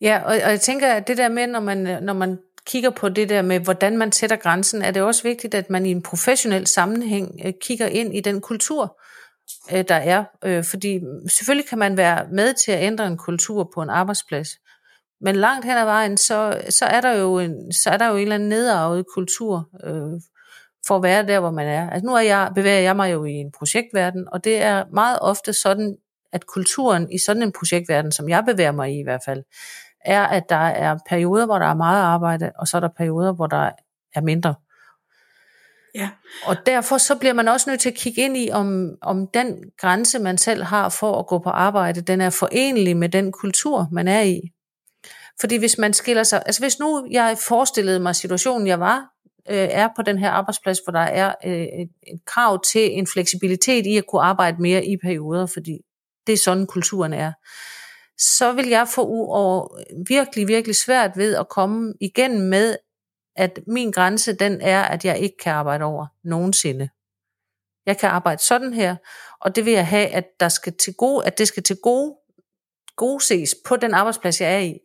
Ja, 0.00 0.22
og, 0.24 0.30
og 0.44 0.50
jeg 0.50 0.60
tænker, 0.60 0.92
at 0.92 1.08
det 1.08 1.16
der 1.16 1.28
med, 1.28 1.46
når 1.46 1.60
man, 1.60 1.86
øh, 1.86 2.00
når 2.00 2.12
man 2.12 2.38
kigger 2.66 2.90
på 2.90 3.08
det 3.08 3.28
der 3.28 3.42
med, 3.42 3.60
hvordan 3.60 3.98
man 3.98 4.12
sætter 4.12 4.36
grænsen, 4.36 4.82
er 4.82 4.90
det 4.90 5.02
også 5.02 5.22
vigtigt, 5.22 5.54
at 5.54 5.70
man 5.70 5.86
i 5.86 5.90
en 5.90 6.02
professionel 6.02 6.66
sammenhæng 6.66 7.40
øh, 7.44 7.52
kigger 7.60 7.86
ind 7.86 8.16
i 8.16 8.20
den 8.20 8.40
kultur, 8.40 9.00
øh, 9.72 9.84
der 9.88 9.94
er. 9.94 10.24
Fordi 10.62 11.00
selvfølgelig 11.28 11.68
kan 11.68 11.78
man 11.78 11.96
være 11.96 12.26
med 12.32 12.54
til 12.54 12.72
at 12.72 12.82
ændre 12.82 13.06
en 13.06 13.16
kultur 13.16 13.70
på 13.74 13.82
en 13.82 13.90
arbejdsplads, 13.90 14.48
men 15.20 15.36
langt 15.36 15.64
hen 15.64 15.76
ad 15.76 15.84
vejen, 15.84 16.16
så, 16.16 16.60
så, 16.70 16.84
er, 16.84 17.00
der 17.00 17.12
jo 17.12 17.38
en, 17.38 17.72
så 17.72 17.90
er 17.90 17.96
der 17.96 18.08
jo 18.08 18.16
en 18.16 18.22
eller 18.22 18.34
anden 18.34 18.48
nedarvet 18.48 19.04
kultur 19.14 19.68
øh, 19.84 20.20
for 20.86 20.96
at 20.96 21.02
være 21.02 21.26
der, 21.26 21.40
hvor 21.40 21.50
man 21.50 21.66
er. 21.66 21.90
Altså 21.90 22.06
nu 22.06 22.14
er 22.14 22.20
jeg, 22.20 22.52
bevæger 22.54 22.80
jeg 22.80 22.96
mig 22.96 23.12
jo 23.12 23.24
i 23.24 23.32
en 23.32 23.52
projektverden, 23.58 24.28
og 24.32 24.44
det 24.44 24.62
er 24.62 24.84
meget 24.92 25.18
ofte 25.20 25.52
sådan, 25.52 25.96
at 26.32 26.46
kulturen 26.46 27.12
i 27.12 27.18
sådan 27.18 27.42
en 27.42 27.52
projektverden, 27.52 28.12
som 28.12 28.28
jeg 28.28 28.44
bevæger 28.46 28.72
mig 28.72 28.92
i 28.92 29.00
i 29.00 29.02
hvert 29.02 29.20
fald, 29.24 29.42
er, 30.06 30.22
at 30.22 30.48
der 30.48 30.56
er 30.56 30.98
perioder, 31.08 31.46
hvor 31.46 31.58
der 31.58 31.66
er 31.66 31.74
meget 31.74 32.02
arbejde, 32.02 32.52
og 32.58 32.68
så 32.68 32.76
er 32.76 32.80
der 32.80 32.88
perioder, 32.88 33.32
hvor 33.32 33.46
der 33.46 33.70
er 34.14 34.20
mindre. 34.20 34.54
Ja. 35.94 36.10
Og 36.46 36.56
derfor 36.66 36.98
så 36.98 37.14
bliver 37.18 37.34
man 37.34 37.48
også 37.48 37.70
nødt 37.70 37.80
til 37.80 37.90
at 37.90 37.94
kigge 37.94 38.22
ind 38.22 38.36
i, 38.36 38.50
om, 38.52 38.90
om 39.02 39.26
den 39.26 39.56
grænse, 39.78 40.18
man 40.18 40.38
selv 40.38 40.62
har 40.62 40.88
for 40.88 41.18
at 41.18 41.26
gå 41.26 41.38
på 41.38 41.50
arbejde, 41.50 42.00
den 42.00 42.20
er 42.20 42.30
forenelig 42.30 42.96
med 42.96 43.08
den 43.08 43.32
kultur, 43.32 43.88
man 43.92 44.08
er 44.08 44.20
i. 44.20 44.40
Fordi 45.40 45.56
hvis 45.56 45.78
man 45.78 45.92
skiller 45.92 46.22
sig, 46.22 46.42
altså 46.46 46.62
hvis 46.62 46.78
nu 46.78 47.06
jeg 47.10 47.36
forestillede 47.48 48.00
mig 48.00 48.16
situationen, 48.16 48.66
jeg 48.66 48.80
var, 48.80 48.98
øh, 49.50 49.68
er 49.70 49.88
på 49.96 50.02
den 50.02 50.18
her 50.18 50.30
arbejdsplads, 50.30 50.78
hvor 50.78 50.90
der 50.90 51.00
er 51.00 51.34
øh, 51.44 51.52
et, 51.52 51.90
et 52.06 52.20
krav 52.26 52.62
til 52.62 52.98
en 52.98 53.06
fleksibilitet 53.06 53.86
i 53.86 53.96
at 53.96 54.06
kunne 54.06 54.22
arbejde 54.22 54.62
mere 54.62 54.86
i 54.86 54.96
perioder, 54.96 55.46
fordi 55.46 55.78
det 56.26 56.32
er 56.32 56.36
sådan 56.36 56.66
kulturen 56.66 57.12
er 57.12 57.32
så 58.18 58.52
vil 58.52 58.68
jeg 58.68 58.88
få 58.88 59.02
over 59.28 59.68
virkelig, 60.06 60.48
virkelig 60.48 60.76
svært 60.76 61.10
ved 61.16 61.36
at 61.36 61.48
komme 61.48 61.94
igen 62.00 62.40
med, 62.40 62.76
at 63.36 63.58
min 63.66 63.90
grænse, 63.90 64.32
den 64.32 64.60
er, 64.60 64.82
at 64.82 65.04
jeg 65.04 65.18
ikke 65.18 65.36
kan 65.42 65.52
arbejde 65.52 65.84
over 65.84 66.06
nogensinde. 66.24 66.88
Jeg 67.86 67.98
kan 67.98 68.10
arbejde 68.10 68.42
sådan 68.42 68.72
her, 68.72 68.96
og 69.40 69.56
det 69.56 69.64
vil 69.64 69.72
jeg 69.72 69.86
have, 69.86 70.06
at, 70.06 70.24
der 70.40 70.48
skal 70.48 70.76
til 70.76 70.94
gode, 70.94 71.26
at 71.26 71.38
det 71.38 71.48
skal 71.48 71.62
til 71.62 71.76
gode, 71.76 72.16
gode 72.96 73.24
ses 73.24 73.54
på 73.66 73.76
den 73.76 73.94
arbejdsplads, 73.94 74.40
jeg 74.40 74.54
er 74.54 74.58
i. 74.58 74.78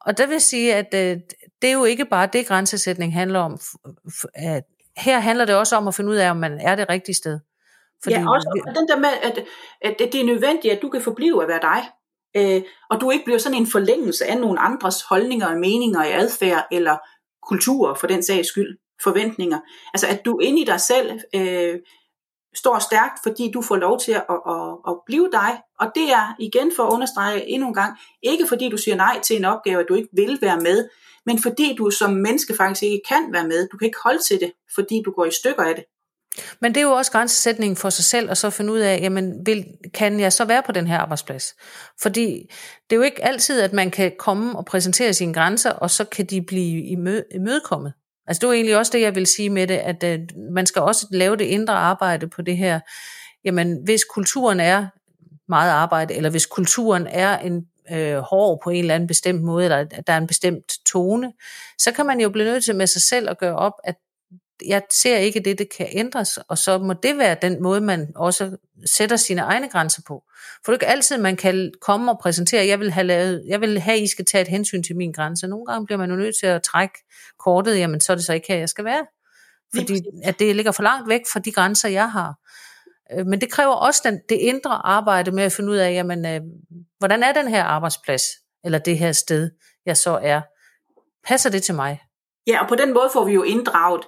Og 0.00 0.18
der 0.18 0.26
vil 0.26 0.40
sige, 0.40 0.74
at 0.74 0.94
øh, 0.94 1.20
det 1.62 1.68
er 1.68 1.72
jo 1.72 1.84
ikke 1.84 2.04
bare 2.04 2.28
det, 2.32 2.46
grænsesætning 2.46 3.14
handler 3.14 3.40
om. 3.40 3.58
At 4.34 4.64
her 4.96 5.18
handler 5.18 5.44
det 5.44 5.54
også 5.54 5.76
om 5.76 5.88
at 5.88 5.94
finde 5.94 6.10
ud 6.10 6.16
af, 6.16 6.30
om 6.30 6.36
man 6.36 6.60
er 6.60 6.74
det 6.74 6.88
rigtige 6.88 7.14
sted. 7.14 7.40
Fordi 8.02 8.16
ja, 8.16 8.30
også 8.30 8.50
vi, 8.54 8.80
den 8.80 8.88
der 8.88 8.96
med, 8.96 9.08
at, 9.22 9.44
at 9.80 10.12
det 10.12 10.20
er 10.20 10.24
nødvendigt, 10.24 10.74
at 10.74 10.82
du 10.82 10.88
kan 10.88 11.02
forblive 11.02 11.42
at 11.42 11.48
være 11.48 11.60
dig 11.62 11.90
øh, 12.36 12.62
og 12.90 13.00
du 13.00 13.10
ikke 13.10 13.24
bliver 13.24 13.38
sådan 13.38 13.58
en 13.58 13.66
forlængelse 13.66 14.24
af 14.24 14.38
nogle 14.38 14.60
andres 14.60 15.02
holdninger 15.02 15.46
og 15.46 15.58
meninger 15.58 16.04
i 16.04 16.12
adfærd 16.12 16.66
eller 16.70 16.96
kultur 17.48 17.94
for 17.94 18.06
den 18.06 18.22
sags 18.22 18.48
skyld, 18.48 18.78
forventninger. 19.02 19.58
Altså 19.94 20.06
at 20.06 20.24
du 20.24 20.38
inde 20.38 20.60
i 20.60 20.64
dig 20.64 20.80
selv 20.80 21.20
øh, 21.34 21.78
står 22.54 22.78
stærkt, 22.78 23.18
fordi 23.22 23.50
du 23.50 23.62
får 23.62 23.76
lov 23.76 24.00
til 24.00 24.12
at, 24.12 24.24
at, 24.30 24.40
at, 24.48 24.76
at 24.88 24.94
blive 25.06 25.28
dig. 25.32 25.60
Og 25.80 25.86
det 25.94 26.12
er 26.12 26.34
igen 26.38 26.72
for 26.76 26.82
at 26.82 26.92
understrege 26.92 27.48
endnu 27.48 27.68
en 27.68 27.74
gang, 27.74 27.98
ikke 28.22 28.46
fordi 28.46 28.68
du 28.68 28.76
siger 28.76 28.96
nej 28.96 29.20
til 29.20 29.36
en 29.36 29.44
opgave, 29.44 29.80
at 29.80 29.86
du 29.88 29.94
ikke 29.94 30.08
vil 30.12 30.38
være 30.42 30.60
med, 30.60 30.88
men 31.26 31.38
fordi 31.38 31.74
du 31.78 31.90
som 31.90 32.12
menneske 32.12 32.54
faktisk 32.54 32.82
ikke 32.82 33.00
kan 33.08 33.32
være 33.32 33.48
med. 33.48 33.68
Du 33.68 33.76
kan 33.76 33.86
ikke 33.86 33.98
holde 34.04 34.22
til 34.22 34.40
det, 34.40 34.52
fordi 34.74 35.02
du 35.04 35.10
går 35.10 35.24
i 35.24 35.30
stykker 35.30 35.62
af 35.62 35.74
det. 35.74 35.84
Men 36.60 36.74
det 36.74 36.80
er 36.80 36.84
jo 36.84 36.92
også 36.92 37.12
grænsesætningen 37.12 37.76
for 37.76 37.90
sig 37.90 38.04
selv, 38.04 38.30
og 38.30 38.36
så 38.36 38.50
finde 38.50 38.72
ud 38.72 38.78
af, 38.78 38.98
jamen, 39.02 39.46
vil, 39.46 39.64
kan 39.94 40.20
jeg 40.20 40.32
så 40.32 40.44
være 40.44 40.62
på 40.66 40.72
den 40.72 40.86
her 40.86 40.98
arbejdsplads? 40.98 41.54
Fordi 42.02 42.52
det 42.90 42.96
er 42.96 42.96
jo 42.96 43.02
ikke 43.02 43.24
altid, 43.24 43.60
at 43.60 43.72
man 43.72 43.90
kan 43.90 44.12
komme 44.18 44.58
og 44.58 44.64
præsentere 44.64 45.14
sine 45.14 45.34
grænser, 45.34 45.70
og 45.70 45.90
så 45.90 46.04
kan 46.04 46.26
de 46.26 46.42
blive 46.42 46.82
imødekommet. 47.34 47.92
Altså 48.26 48.40
det 48.40 48.48
er 48.48 48.52
egentlig 48.52 48.76
også 48.76 48.92
det, 48.92 49.00
jeg 49.00 49.14
vil 49.14 49.26
sige 49.26 49.50
med 49.50 49.66
det, 49.66 49.74
at 49.74 50.04
øh, 50.04 50.18
man 50.50 50.66
skal 50.66 50.82
også 50.82 51.06
lave 51.10 51.36
det 51.36 51.44
indre 51.44 51.74
arbejde 51.74 52.28
på 52.28 52.42
det 52.42 52.56
her. 52.56 52.80
Jamen, 53.44 53.78
hvis 53.84 54.04
kulturen 54.04 54.60
er 54.60 54.86
meget 55.48 55.70
arbejde, 55.70 56.14
eller 56.14 56.30
hvis 56.30 56.46
kulturen 56.46 57.06
er 57.06 57.38
en 57.38 57.66
øh, 57.92 58.16
hård 58.18 58.60
på 58.64 58.70
en 58.70 58.78
eller 58.78 58.94
anden 58.94 59.06
bestemt 59.06 59.42
måde, 59.42 59.64
eller 59.64 59.84
der 59.84 60.12
er 60.12 60.18
en 60.18 60.26
bestemt 60.26 60.72
tone, 60.86 61.32
så 61.78 61.92
kan 61.92 62.06
man 62.06 62.20
jo 62.20 62.28
blive 62.30 62.44
nødt 62.44 62.64
til 62.64 62.76
med 62.76 62.86
sig 62.86 63.02
selv 63.02 63.30
at 63.30 63.38
gøre 63.38 63.56
op, 63.56 63.72
at 63.84 63.94
jeg 64.66 64.82
ser 64.90 65.16
ikke 65.16 65.40
det, 65.40 65.58
det 65.58 65.68
kan 65.76 65.88
ændres, 65.92 66.38
og 66.48 66.58
så 66.58 66.78
må 66.78 66.92
det 66.92 67.18
være 67.18 67.36
den 67.42 67.62
måde, 67.62 67.80
man 67.80 68.12
også 68.16 68.56
sætter 68.86 69.16
sine 69.16 69.40
egne 69.40 69.68
grænser 69.68 70.02
på. 70.06 70.22
For 70.64 70.72
det 70.72 70.82
er 70.82 70.86
ikke 70.86 70.86
altid, 70.86 71.18
man 71.18 71.36
kan 71.36 71.72
komme 71.80 72.12
og 72.12 72.18
præsentere, 72.18 72.66
jeg 72.66 72.80
vil 72.80 72.90
have, 72.90 73.06
lavet, 73.06 73.44
jeg 73.48 73.60
vil 73.60 73.78
have, 73.78 73.98
I 73.98 74.06
skal 74.06 74.24
tage 74.24 74.42
et 74.42 74.48
hensyn 74.48 74.82
til 74.82 74.96
min 74.96 75.12
grænse. 75.12 75.46
Nogle 75.46 75.66
gange 75.66 75.86
bliver 75.86 75.98
man 75.98 76.10
jo 76.10 76.16
nødt 76.16 76.34
til 76.40 76.46
at 76.46 76.62
trække 76.62 76.94
kortet, 77.38 77.78
jamen 77.78 78.00
så 78.00 78.12
er 78.12 78.16
det 78.16 78.24
så 78.24 78.32
ikke 78.32 78.46
her, 78.48 78.58
jeg 78.58 78.68
skal 78.68 78.84
være. 78.84 79.06
Fordi 79.74 80.02
at 80.24 80.38
det 80.38 80.56
ligger 80.56 80.72
for 80.72 80.82
langt 80.82 81.08
væk 81.08 81.20
fra 81.32 81.40
de 81.40 81.52
grænser, 81.52 81.88
jeg 81.88 82.10
har. 82.12 82.34
Øh, 83.12 83.26
men 83.26 83.40
det 83.40 83.52
kræver 83.52 83.74
også 83.74 84.00
den, 84.04 84.20
det 84.28 84.36
indre 84.36 84.86
arbejde 84.86 85.30
med 85.30 85.42
at 85.42 85.52
finde 85.52 85.70
ud 85.72 85.76
af, 85.76 85.92
jamen, 85.92 86.26
øh, 86.26 86.40
hvordan 86.98 87.22
er 87.22 87.32
den 87.32 87.48
her 87.48 87.64
arbejdsplads, 87.64 88.22
eller 88.64 88.78
det 88.78 88.98
her 88.98 89.12
sted, 89.12 89.50
jeg 89.86 89.96
så 89.96 90.18
er. 90.22 90.40
Passer 91.24 91.50
det 91.50 91.62
til 91.62 91.74
mig? 91.74 92.02
Ja, 92.46 92.62
og 92.62 92.68
på 92.68 92.74
den 92.74 92.94
måde 92.94 93.10
får 93.12 93.24
vi 93.24 93.32
jo 93.32 93.42
inddraget 93.42 94.06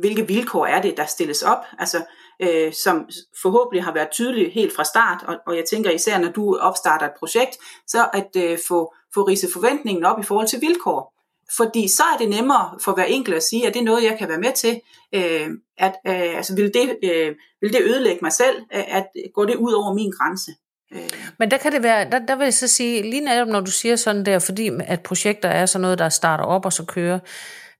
hvilke 0.00 0.26
vilkår 0.26 0.66
er 0.66 0.82
det, 0.82 0.96
der 0.96 1.06
stilles 1.06 1.42
op, 1.42 1.64
altså 1.78 2.04
øh, 2.42 2.72
som 2.72 3.08
forhåbentlig 3.42 3.84
har 3.84 3.92
været 3.92 4.10
tydelige 4.10 4.50
helt 4.50 4.76
fra 4.76 4.84
start, 4.84 5.24
og, 5.26 5.36
og 5.46 5.56
jeg 5.56 5.64
tænker 5.70 5.90
især, 5.90 6.18
når 6.18 6.30
du 6.30 6.56
opstarter 6.56 7.06
et 7.06 7.12
projekt, 7.18 7.58
så 7.86 8.08
at 8.12 8.30
øh, 8.36 8.58
få, 8.68 8.94
få 9.14 9.22
rise 9.22 9.48
forventningen 9.52 10.04
op 10.04 10.20
i 10.20 10.22
forhold 10.22 10.46
til 10.46 10.60
vilkår. 10.60 11.14
Fordi 11.56 11.88
så 11.88 12.02
er 12.14 12.18
det 12.18 12.28
nemmere 12.28 12.78
for 12.84 12.92
hver 12.92 13.04
enkelt 13.04 13.36
at 13.36 13.42
sige, 13.42 13.66
at 13.66 13.74
det 13.74 13.80
er 13.80 13.84
noget, 13.84 14.04
jeg 14.04 14.18
kan 14.18 14.28
være 14.28 14.38
med 14.38 14.52
til. 14.52 14.80
Øh, 15.14 15.48
at, 15.78 15.94
øh, 16.06 16.36
altså, 16.36 16.54
vil, 16.54 16.74
det, 16.74 16.96
øh, 17.04 17.34
vil 17.60 17.72
det 17.72 17.82
ødelægge 17.82 18.18
mig 18.22 18.32
selv? 18.32 18.56
Øh, 18.74 18.96
at, 18.96 19.06
at 19.24 19.30
går 19.34 19.44
det 19.44 19.56
ud 19.56 19.72
over 19.72 19.94
min 19.94 20.10
grænse? 20.10 20.50
Øh. 20.94 21.32
Men 21.38 21.50
der 21.50 21.56
kan 21.56 21.72
det 21.72 21.82
være, 21.82 22.10
der, 22.10 22.18
der 22.18 22.36
vil 22.36 22.44
jeg 22.44 22.54
så 22.54 22.68
sige, 22.68 23.02
lige 23.02 23.20
netop 23.20 23.48
når 23.48 23.60
du 23.60 23.70
siger 23.70 23.96
sådan 23.96 24.26
der, 24.26 24.38
fordi 24.38 24.70
at 24.86 25.02
projekter 25.02 25.48
er 25.48 25.66
sådan 25.66 25.82
noget, 25.82 25.98
der 25.98 26.08
starter 26.08 26.44
op 26.44 26.64
og 26.64 26.72
så 26.72 26.84
kører, 26.84 27.18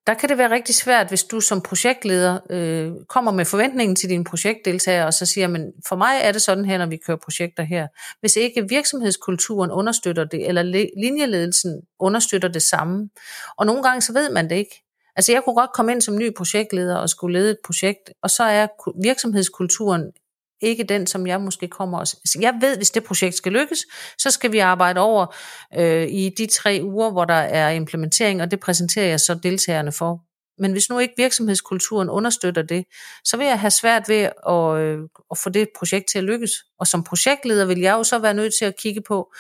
der 0.07 0.15
kan 0.15 0.29
det 0.29 0.39
være 0.39 0.51
rigtig 0.51 0.75
svært, 0.75 1.09
hvis 1.09 1.25
du 1.25 1.41
som 1.41 1.61
projektleder 1.61 2.39
øh, 2.51 2.93
kommer 3.09 3.33
med 3.33 3.45
forventningen 3.45 3.97
til 3.97 4.09
dine 4.09 4.25
projektdeltagere, 4.25 5.07
og 5.07 5.15
så 5.15 5.27
siger, 5.27 5.49
men 5.49 5.73
for 5.89 5.97
mig 5.97 6.21
er 6.23 6.33
det 6.33 6.43
sådan 6.43 6.65
her, 6.65 6.79
når 6.79 6.87
vi 6.87 6.97
kører 7.07 7.17
projekter 7.17 7.63
her. 7.63 7.87
Hvis 8.21 8.37
ikke 8.37 8.69
virksomhedskulturen 8.69 9.71
understøtter 9.71 10.25
det, 10.25 10.49
eller 10.49 10.63
linjeledelsen 10.97 11.83
understøtter 11.99 12.49
det 12.49 12.63
samme, 12.63 13.09
og 13.57 13.67
nogle 13.67 13.83
gange 13.83 14.03
så 14.03 14.13
ved 14.13 14.31
man 14.31 14.51
det 14.51 14.57
ikke. 14.57 14.85
Altså 15.17 15.33
jeg 15.33 15.43
kunne 15.45 15.55
godt 15.55 15.73
komme 15.73 15.93
ind 15.93 16.03
som 16.03 16.17
ny 16.17 16.35
projektleder 16.37 16.97
og 16.97 17.09
skulle 17.09 17.39
lede 17.39 17.51
et 17.51 17.59
projekt, 17.65 18.11
og 18.23 18.31
så 18.31 18.43
er 18.43 18.67
virksomhedskulturen 19.03 20.13
ikke 20.61 20.85
den, 20.85 21.07
som 21.07 21.27
jeg 21.27 21.41
måske 21.41 21.69
kommer 21.69 21.99
og... 21.99 22.01
Altså, 22.01 22.39
jeg 22.41 22.55
ved, 22.61 22.77
hvis 22.77 22.91
det 22.91 23.05
projekt 23.05 23.35
skal 23.35 23.53
lykkes, 23.53 23.87
så 24.19 24.31
skal 24.31 24.53
vi 24.53 24.59
arbejde 24.59 25.01
over 25.01 25.35
øh, 25.79 26.09
i 26.09 26.35
de 26.39 26.47
tre 26.47 26.81
uger, 26.83 27.11
hvor 27.11 27.25
der 27.25 27.35
er 27.35 27.71
implementering, 27.71 28.43
og 28.43 28.51
det 28.51 28.61
præsenterer 28.61 29.07
jeg 29.07 29.21
så 29.21 29.35
deltagerne 29.35 29.93
for. 29.93 30.21
Men 30.61 30.73
hvis 30.73 30.91
nu 30.91 30.99
ikke 30.99 31.15
virksomhedskulturen 31.17 32.09
understøtter 32.09 32.63
det, 32.63 32.85
så 33.25 33.37
vil 33.37 33.47
jeg 33.47 33.61
have 33.61 33.71
svært 33.71 34.09
ved 34.09 34.29
at, 34.49 34.79
øh, 34.79 34.99
at 35.31 35.39
få 35.39 35.51
det 35.51 35.69
projekt 35.79 36.07
til 36.11 36.19
at 36.19 36.25
lykkes. 36.25 36.51
Og 36.79 36.87
som 36.87 37.05
projektleder 37.05 37.65
vil 37.65 37.79
jeg 37.79 37.93
jo 37.93 38.03
så 38.03 38.19
være 38.19 38.35
nødt 38.35 38.53
til 38.59 38.65
at 38.65 38.77
kigge 38.77 39.03
på, 39.09 39.33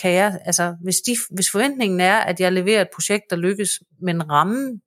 kan 0.00 0.12
jeg, 0.12 0.40
altså, 0.44 0.76
hvis, 0.82 0.96
de, 0.96 1.16
hvis 1.30 1.50
forventningen 1.50 2.00
er, 2.00 2.16
at 2.16 2.40
jeg 2.40 2.52
leverer 2.52 2.80
et 2.80 2.88
projekt, 2.94 3.24
der 3.30 3.36
lykkes, 3.36 3.70
men 4.02 4.30
rammen 4.30 4.80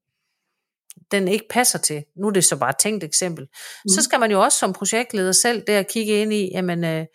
den 1.12 1.28
ikke 1.28 1.45
passer 1.50 1.80
til, 1.80 2.04
nu 2.17 2.28
er 2.28 2.32
det 2.32 2.45
så 2.45 2.58
bare 2.58 2.69
et 2.69 2.78
tænkt 2.78 3.04
eksempel, 3.04 3.43
mm. 3.43 3.89
så 3.89 4.04
skal 4.04 4.19
man 4.19 4.32
jo 4.32 4.41
også 4.41 4.58
som 4.58 4.74
projektleder 4.74 5.32
selv 5.32 5.63
der 5.67 5.84
kigge 5.84 6.22
ind 6.22 6.34
i, 6.34 6.52
jamen, 6.54 6.84
øh, 6.84 7.06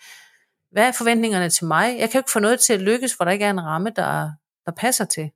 hvad 0.72 0.88
er 0.88 0.92
forventningerne 0.92 1.50
til 1.50 1.66
mig? 1.66 1.96
Jeg 1.98 2.10
kan 2.10 2.18
jo 2.18 2.20
ikke 2.20 2.32
få 2.32 2.40
noget 2.40 2.60
til 2.60 2.72
at 2.72 2.80
lykkes, 2.80 3.12
hvor 3.12 3.24
der 3.24 3.32
ikke 3.32 3.44
er 3.44 3.50
en 3.50 3.64
ramme, 3.64 3.92
der, 3.96 4.30
der 4.66 4.72
passer 4.76 5.04
til. 5.04 5.30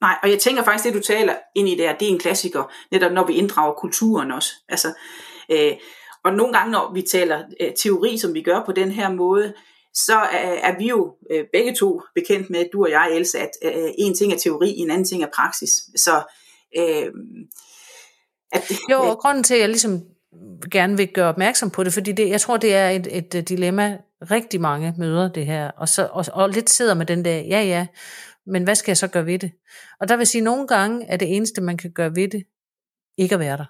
Nej, 0.00 0.18
og 0.22 0.30
jeg 0.30 0.38
tænker 0.38 0.62
faktisk, 0.62 0.84
det 0.84 0.94
du 0.94 1.06
taler 1.06 1.34
ind 1.56 1.68
i 1.68 1.76
der, 1.76 1.96
det 1.96 2.08
er 2.08 2.12
en 2.12 2.18
klassiker, 2.18 2.72
netop 2.90 3.12
når 3.12 3.26
vi 3.26 3.32
inddrager 3.32 3.72
kulturen 3.74 4.32
også. 4.32 4.52
Altså, 4.68 4.94
øh, 5.50 5.72
og 6.24 6.32
nogle 6.32 6.52
gange, 6.52 6.72
når 6.72 6.92
vi 6.94 7.02
taler 7.02 7.44
øh, 7.60 7.72
teori, 7.82 8.18
som 8.18 8.34
vi 8.34 8.42
gør 8.42 8.62
på 8.66 8.72
den 8.72 8.90
her 8.90 9.12
måde, 9.12 9.54
så 9.94 10.16
er, 10.16 10.52
er 10.52 10.78
vi 10.78 10.88
jo 10.88 11.16
øh, 11.30 11.44
begge 11.52 11.74
to 11.74 12.02
bekendt 12.14 12.50
med, 12.50 12.64
du 12.72 12.84
og 12.84 12.90
jeg, 12.90 13.08
Elsa, 13.12 13.38
at 13.38 13.50
øh, 13.64 13.90
en 13.98 14.14
ting 14.14 14.32
er 14.32 14.36
teori, 14.36 14.74
en 14.76 14.90
anden 14.90 15.06
ting 15.06 15.22
er 15.22 15.28
praksis. 15.34 15.70
Så 15.96 16.22
øh, 16.78 17.06
at 18.52 18.62
det, 18.68 18.78
jo, 18.90 19.02
og 19.02 19.18
grunden 19.18 19.44
til, 19.44 19.54
at 19.54 19.60
jeg 19.60 19.68
ligesom 19.68 20.02
gerne 20.70 20.96
vil 20.96 21.08
gøre 21.14 21.28
opmærksom 21.28 21.70
på 21.70 21.84
det, 21.84 21.92
fordi 21.92 22.12
det, 22.12 22.28
jeg 22.28 22.40
tror, 22.40 22.56
det 22.56 22.74
er 22.74 22.88
et, 22.88 23.08
et, 23.10 23.34
et 23.34 23.48
dilemma, 23.48 23.98
rigtig 24.30 24.60
mange 24.60 24.94
møder 24.98 25.32
det 25.32 25.46
her, 25.46 25.70
og, 25.70 25.88
så, 25.88 26.08
og, 26.12 26.24
og 26.32 26.50
lidt 26.50 26.70
sidder 26.70 26.94
med 26.94 27.06
den 27.06 27.24
der, 27.24 27.36
ja 27.36 27.62
ja, 27.62 27.86
men 28.46 28.64
hvad 28.64 28.74
skal 28.74 28.90
jeg 28.90 28.96
så 28.96 29.08
gøre 29.08 29.26
ved 29.26 29.38
det? 29.38 29.52
Og 30.00 30.08
der 30.08 30.16
vil 30.16 30.26
sige, 30.26 30.40
at 30.40 30.44
nogle 30.44 30.66
gange 30.66 31.06
er 31.06 31.16
det 31.16 31.36
eneste, 31.36 31.60
man 31.60 31.76
kan 31.76 31.92
gøre 31.92 32.16
ved 32.16 32.28
det, 32.28 32.44
ikke 33.18 33.34
at 33.34 33.40
være 33.40 33.56
der. 33.56 33.64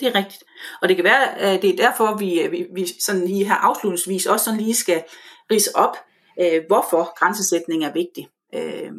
Det 0.00 0.08
er 0.08 0.14
rigtigt. 0.14 0.44
Og 0.82 0.88
det 0.88 0.96
kan 0.96 1.04
være, 1.04 1.38
at 1.38 1.62
det 1.62 1.70
er 1.70 1.76
derfor, 1.76 2.16
vi, 2.16 2.48
vi, 2.50 2.66
vi 2.74 2.86
sådan 3.00 3.24
lige 3.24 3.44
her 3.44 3.54
afslutningsvis 3.54 4.26
også 4.26 4.44
sådan 4.44 4.60
lige 4.60 4.74
skal 4.74 5.04
rise 5.50 5.76
op, 5.76 5.96
øh, 6.40 6.62
hvorfor 6.66 7.18
grænsesætning 7.18 7.84
er 7.84 7.92
vigtig. 7.92 8.28
Øh, 8.54 8.92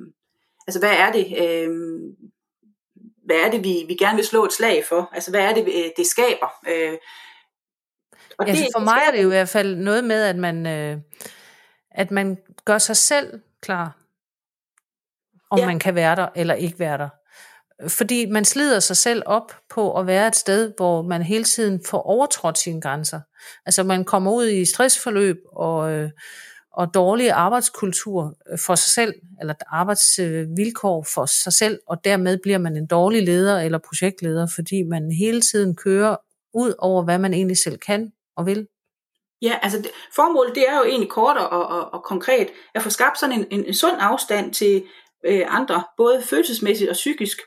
altså 0.67 0.79
hvad 0.79 0.91
er 0.91 1.12
det, 1.12 1.25
øh, 1.43 1.69
hvad 3.29 3.45
er 3.45 3.51
det 3.51 3.63
vi, 3.63 3.85
vi 3.87 3.95
gerne 3.95 4.15
vil 4.15 4.25
slå 4.25 4.45
et 4.45 4.53
slag 4.53 4.85
for? 4.89 5.09
Altså 5.13 5.31
hvad 5.31 5.41
er 5.41 5.53
det, 5.53 5.67
øh, 5.67 5.89
det 5.97 6.07
skaber? 6.07 6.47
Øh, 6.67 6.97
og 8.37 8.47
ja, 8.47 8.51
det, 8.51 8.67
for 8.75 8.79
mig 8.79 9.01
er 9.07 9.11
det 9.11 9.23
jo 9.23 9.27
i 9.27 9.31
hvert 9.31 9.49
fald 9.49 9.75
noget 9.75 10.03
med, 10.03 10.23
at 10.23 10.35
man, 10.35 10.67
øh, 10.67 10.97
at 11.91 12.11
man 12.11 12.37
gør 12.65 12.77
sig 12.77 12.97
selv 12.97 13.41
klar, 13.61 13.97
om 15.49 15.59
ja. 15.59 15.65
man 15.65 15.79
kan 15.79 15.95
være 15.95 16.15
der 16.15 16.27
eller 16.35 16.53
ikke 16.53 16.79
være 16.79 16.97
der. 16.97 17.09
Fordi 17.89 18.25
man 18.25 18.45
slider 18.45 18.79
sig 18.79 18.97
selv 18.97 19.23
op 19.25 19.55
på 19.69 19.99
at 19.99 20.07
være 20.07 20.27
et 20.27 20.35
sted, 20.35 20.73
hvor 20.77 21.01
man 21.01 21.23
hele 21.23 21.43
tiden 21.43 21.81
får 21.85 22.01
overtrådt 22.01 22.57
sine 22.57 22.81
grænser. 22.81 23.21
Altså 23.65 23.83
man 23.83 24.05
kommer 24.05 24.31
ud 24.31 24.47
i 24.47 24.65
stressforløb 24.65 25.37
og, 25.51 25.91
øh, 25.91 26.09
og 26.73 26.93
dårlige 26.93 27.34
arbejdskultur 27.34 28.36
øh, 28.51 28.60
for 28.65 28.75
sig 28.75 28.91
selv, 28.91 29.13
eller 29.41 29.53
arbejdsvilkår 29.67 31.05
for 31.13 31.25
sig 31.25 31.53
selv, 31.53 31.79
og 31.88 32.03
dermed 32.03 32.38
bliver 32.43 32.58
man 32.58 32.77
en 32.77 32.88
dårlig 32.88 33.23
leder 33.23 33.60
eller 33.60 33.77
projektleder, 33.77 34.47
fordi 34.55 34.84
man 34.84 35.12
hele 35.12 35.41
tiden 35.41 35.75
kører 35.75 36.15
ud 36.53 36.73
over, 36.77 37.03
hvad 37.03 37.19
man 37.19 37.34
egentlig 37.34 37.58
selv 37.58 37.77
kan 37.77 38.12
og 38.38 38.45
vil. 38.45 38.67
Ja, 39.41 39.55
altså 39.62 39.77
det, 39.77 39.91
formålet 40.15 40.55
det 40.55 40.69
er 40.69 40.77
jo 40.77 40.84
egentlig 40.84 41.10
kort 41.10 41.38
og, 41.38 41.49
og, 41.49 41.93
og 41.93 42.03
konkret 42.03 42.47
at 42.75 42.82
få 42.82 42.89
skabt 42.89 43.19
sådan 43.19 43.39
en, 43.39 43.45
en, 43.51 43.65
en 43.65 43.73
sund 43.73 43.95
afstand 43.99 44.53
til 44.53 44.84
øh, 45.25 45.45
andre, 45.47 45.84
både 45.97 46.21
følelsesmæssigt 46.21 46.89
og 46.89 46.93
psykisk, 46.93 47.38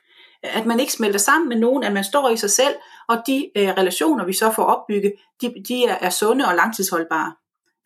at 0.42 0.66
man 0.66 0.80
ikke 0.80 0.92
smelter 0.92 1.18
sammen 1.18 1.48
med 1.48 1.56
nogen, 1.56 1.82
at 1.82 1.92
man 1.92 2.04
står 2.04 2.30
i 2.30 2.36
sig 2.36 2.50
selv, 2.50 2.74
og 3.08 3.16
de 3.26 3.50
øh, 3.56 3.68
relationer, 3.68 4.24
vi 4.24 4.32
så 4.32 4.52
får 4.52 4.62
opbygget, 4.62 5.12
de, 5.40 5.54
de 5.68 5.84
er, 5.84 5.98
er 6.00 6.10
sunde 6.10 6.48
og 6.48 6.54
langtidsholdbare. 6.54 7.32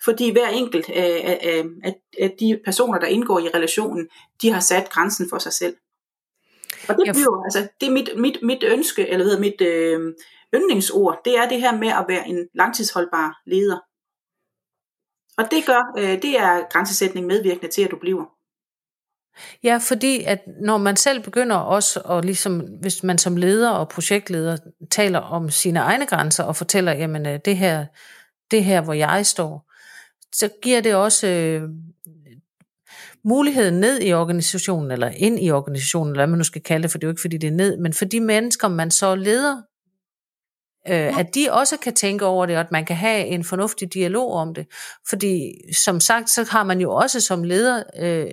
Fordi 0.04 0.32
hver 0.32 0.48
enkelt 0.48 0.90
af, 0.90 1.38
af, 1.42 1.64
af, 1.85 1.94
af 2.20 2.37
de 2.40 2.61
personer, 2.64 2.98
der 2.98 3.06
indgår 3.06 3.38
i 3.38 3.48
relationen, 3.54 4.09
de 4.42 4.52
har 4.52 4.61
sat 4.61 4.90
grænsen 4.90 5.28
for 5.30 5.38
sig 5.38 5.52
selv. 5.52 5.76
Og 6.88 6.96
det 6.96 7.14
bliver 7.14 7.44
altså, 7.44 7.68
det 7.80 7.88
er 7.88 7.92
mit, 7.92 8.11
mit, 8.16 8.38
mit 8.42 8.62
ønske, 8.62 9.09
eller 9.09 9.24
hedder 9.24 9.40
mit 9.40 9.61
øh, 9.61 10.14
yndlingsord, 10.54 11.20
det 11.24 11.38
er 11.38 11.48
det 11.48 11.61
her 11.61 11.78
med 11.78 11.88
at 11.88 12.04
være 12.09 12.28
en 12.28 12.48
langtidsholdbar 12.54 13.42
leder. 13.46 13.78
Og 15.38 15.50
det 15.50 15.66
gør, 15.66 15.92
øh, 15.98 16.22
det 16.22 16.38
er 16.38 16.68
grænsesætning 16.70 17.26
medvirkende 17.26 17.72
til, 17.72 17.82
at 17.82 17.90
du 17.90 17.96
bliver. 17.96 18.24
Ja, 19.62 19.78
fordi 19.82 20.24
at 20.24 20.42
når 20.61 20.76
man 20.78 20.96
selv 20.96 21.22
begynder 21.22 21.56
også, 21.56 22.02
og 22.04 22.22
ligesom, 22.22 22.61
hvis 22.80 23.02
man 23.02 23.18
som 23.18 23.37
leder 23.37 23.70
og 23.70 23.88
projektleder 23.88 24.56
taler 24.90 25.18
om 25.18 25.50
sine 25.50 25.78
egne 25.78 26.06
grænser 26.06 26.44
og 26.44 26.56
fortæller, 26.56 26.92
jamen 26.92 27.26
øh, 27.26 27.38
det 27.44 27.56
her, 27.56 27.87
det 28.50 28.64
her 28.64 28.80
hvor 28.80 28.92
jeg 28.92 29.26
står, 29.26 29.65
så 30.38 30.49
giver 30.62 30.81
det 30.81 30.94
også 30.94 31.27
øh, 31.27 31.62
muligheden 33.25 33.81
ned 33.81 34.01
i 34.03 34.12
organisationen, 34.12 34.90
eller 34.90 35.09
ind 35.09 35.44
i 35.44 35.51
organisationen, 35.51 36.12
eller 36.12 36.20
hvad 36.20 36.27
man 36.27 36.38
nu 36.38 36.44
skal 36.44 36.62
kalde 36.62 36.83
det, 36.83 36.90
for 36.90 36.99
det 36.99 37.05
er 37.05 37.09
jo 37.09 37.12
ikke 37.12 37.20
fordi 37.20 37.37
det 37.37 37.46
er 37.46 37.53
ned, 37.53 37.79
men 37.79 37.92
for 37.92 38.05
de 38.05 38.20
mennesker, 38.20 38.68
man 38.68 38.90
så 38.90 39.14
leder, 39.14 39.62
øh, 40.88 40.94
ja. 40.94 41.18
at 41.18 41.35
de 41.35 41.49
også 41.51 41.77
kan 41.77 41.94
tænke 41.94 42.27
over 42.27 42.46
det, 42.46 42.57
og 42.57 42.61
at 42.61 42.72
man 42.72 42.85
kan 42.85 42.96
have 42.96 43.27
en 43.27 43.44
fornuftig 43.44 43.94
dialog 43.94 44.33
om 44.33 44.55
det. 44.55 44.66
Fordi 45.09 45.53
som 45.85 46.01
sagt, 46.01 46.31
så 46.31 46.46
har 46.51 46.64
man 46.64 46.81
jo 46.81 46.94
også 46.94 47.20
som 47.20 47.42
leder 47.42 47.83
øh, 47.99 48.31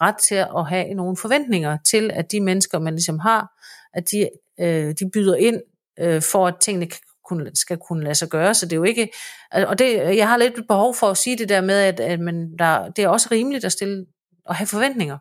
ret 0.00 0.16
til 0.16 0.34
at 0.34 0.68
have 0.68 0.94
nogle 0.94 1.16
forventninger 1.16 1.78
til, 1.84 2.10
at 2.14 2.32
de 2.32 2.40
mennesker, 2.40 2.78
man 2.78 2.94
ligesom 2.94 3.18
har, 3.18 3.46
at 3.94 4.04
de, 4.10 4.28
øh, 4.60 4.94
de 5.00 5.10
byder 5.12 5.36
ind 5.36 5.60
øh, 6.00 6.22
for, 6.22 6.46
at 6.46 6.54
tingene 6.60 6.86
kan 6.86 7.00
kunne, 7.28 7.50
skal 7.54 7.78
kunne 7.88 8.04
lade 8.04 8.14
sig 8.14 8.28
gøre. 8.28 8.54
Så 8.54 8.66
det 8.66 8.72
er 8.72 8.76
jo 8.76 8.82
ikke, 8.82 9.10
og 9.52 9.78
det, 9.78 10.16
jeg 10.16 10.28
har 10.28 10.36
lidt 10.36 10.54
behov 10.68 10.94
for 10.94 11.06
at 11.06 11.16
sige 11.16 11.38
det 11.38 11.48
der 11.48 11.60
med, 11.60 11.74
at, 11.74 12.00
at 12.00 12.20
man, 12.20 12.58
der, 12.58 12.88
det 12.88 13.04
er 13.04 13.08
også 13.08 13.28
rimeligt 13.30 13.64
at 13.64 13.72
stille 13.72 14.06
og 14.46 14.54
have 14.54 14.66
forventninger. 14.66 15.18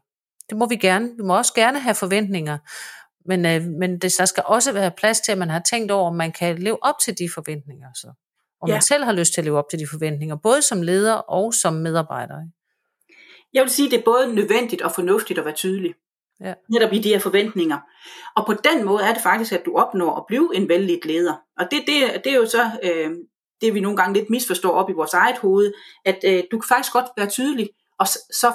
Det 0.49 0.57
må 0.57 0.67
vi 0.67 0.75
gerne. 0.75 1.09
Vi 1.17 1.23
må 1.23 1.37
også 1.37 1.53
gerne 1.53 1.79
have 1.79 1.95
forventninger. 1.95 2.57
Men, 3.25 3.45
øh, 3.45 3.63
men 3.63 3.99
det, 3.99 4.15
der 4.17 4.25
skal 4.25 4.43
også 4.45 4.71
være 4.71 4.91
plads 4.91 5.19
til, 5.19 5.31
at 5.31 5.37
man 5.37 5.49
har 5.49 5.59
tænkt 5.59 5.91
over, 5.91 6.07
om 6.07 6.15
man 6.15 6.31
kan 6.31 6.59
leve 6.59 6.83
op 6.83 6.95
til 6.99 7.17
de 7.17 7.29
forventninger. 7.33 7.87
Så. 7.95 8.07
Om 8.61 8.69
ja. 8.69 8.75
man 8.75 8.81
selv 8.81 9.03
har 9.03 9.11
lyst 9.11 9.33
til 9.33 9.41
at 9.41 9.45
leve 9.45 9.57
op 9.57 9.69
til 9.69 9.79
de 9.79 9.87
forventninger, 9.87 10.35
både 10.35 10.61
som 10.61 10.81
leder 10.81 11.13
og 11.13 11.53
som 11.53 11.73
medarbejder. 11.73 12.35
Jeg 13.53 13.61
vil 13.63 13.69
sige, 13.69 13.85
at 13.85 13.91
det 13.91 13.99
er 13.99 14.03
både 14.05 14.35
nødvendigt 14.35 14.81
og 14.81 14.91
fornuftigt 14.91 15.39
at 15.39 15.45
være 15.45 15.53
tydelig. 15.55 15.93
Ja. 16.39 16.53
Netop 16.69 16.93
i 16.93 16.99
de 16.99 17.09
her 17.09 17.19
forventninger. 17.19 17.77
Og 18.35 18.45
på 18.45 18.53
den 18.53 18.85
måde 18.85 19.03
er 19.03 19.13
det 19.13 19.23
faktisk, 19.23 19.51
at 19.51 19.65
du 19.65 19.77
opnår 19.77 20.15
at 20.15 20.25
blive 20.27 20.55
en 20.55 20.69
vældig 20.69 21.05
leder. 21.05 21.35
Og 21.57 21.67
det, 21.71 21.83
det, 21.87 22.23
det 22.23 22.31
er 22.31 22.35
jo 22.35 22.45
så 22.45 22.71
øh, 22.83 23.11
det, 23.61 23.73
vi 23.73 23.79
nogle 23.79 23.97
gange 23.97 24.13
lidt 24.13 24.29
misforstår 24.29 24.71
op 24.71 24.89
i 24.89 24.93
vores 24.93 25.13
eget 25.13 25.37
hoved, 25.37 25.73
at 26.05 26.19
øh, 26.27 26.43
du 26.51 26.59
kan 26.59 26.67
faktisk 26.67 26.93
godt 26.93 27.05
være 27.17 27.29
tydelig, 27.29 27.69
og 27.99 28.07
så 28.07 28.53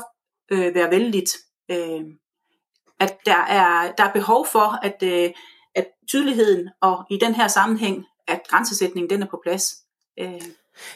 øh, 0.53 0.75
være 0.75 0.91
vældig. 0.91 1.25
Øh, 1.71 2.01
at 3.01 3.19
der 3.27 3.37
er, 3.37 3.93
der 3.93 4.05
er 4.05 4.13
behov 4.13 4.47
for, 4.47 4.85
at, 4.85 5.03
øh, 5.03 5.31
at 5.75 5.87
tydeligheden 6.09 6.71
og 6.81 7.05
i 7.11 7.19
den 7.19 7.35
her 7.35 7.49
sammenhæng, 7.49 8.07
at 8.29 8.43
grænsesætningen 8.49 9.11
den 9.11 9.23
er 9.23 9.27
på 9.27 9.41
plads. 9.43 9.75
Øh, 10.19 10.43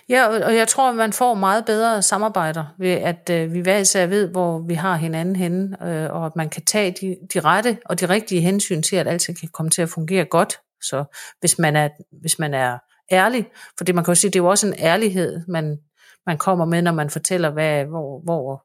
Ja, 0.09 0.27
og 0.27 0.57
jeg 0.57 0.69
tror, 0.69 0.91
at 0.91 0.97
man 0.97 1.13
får 1.13 1.35
meget 1.35 1.65
bedre 1.65 2.03
samarbejder 2.03 2.65
ved, 2.79 2.91
at 2.91 3.31
øh, 3.31 3.55
vi 3.55 3.61
hver 3.61 3.79
især 3.79 4.07
ved, 4.07 4.29
hvor 4.29 4.59
vi 4.59 4.75
har 4.75 4.97
hinanden 4.97 5.37
henne, 5.37 5.89
øh, 5.89 6.13
og 6.13 6.27
at 6.27 6.37
man 6.37 6.49
kan 6.49 6.65
tage 6.65 6.95
de, 7.01 7.17
de 7.35 7.41
rette 7.41 7.79
og 7.85 8.01
de 8.01 8.09
rigtige 8.09 8.41
hensyn 8.41 8.83
til, 8.83 8.97
at 8.97 9.09
alt 9.09 9.27
kan 9.41 9.49
komme 9.53 9.71
til 9.71 9.83
at 9.83 9.89
fungere 9.89 10.25
godt. 10.25 10.59
Så 10.83 11.05
hvis 11.41 11.59
man 11.59 11.77
er, 11.77 11.89
hvis 12.21 12.39
man 12.39 12.55
er 12.55 12.79
ærlig, 13.13 13.47
for 13.79 13.85
det 13.85 13.95
man 13.95 14.05
kan 14.05 14.13
jo 14.13 14.21
sige, 14.21 14.31
det 14.31 14.39
er 14.39 14.43
jo 14.43 14.51
også 14.51 14.67
en 14.67 14.75
ærlighed, 14.79 15.41
man, 15.49 15.79
man 16.27 16.39
kommer 16.39 16.65
med, 16.65 16.83
når 16.83 16.93
man 16.93 17.11
fortæller, 17.11 17.51
hvad, 17.51 17.85
hvor, 17.85 18.21
hvor 18.25 18.65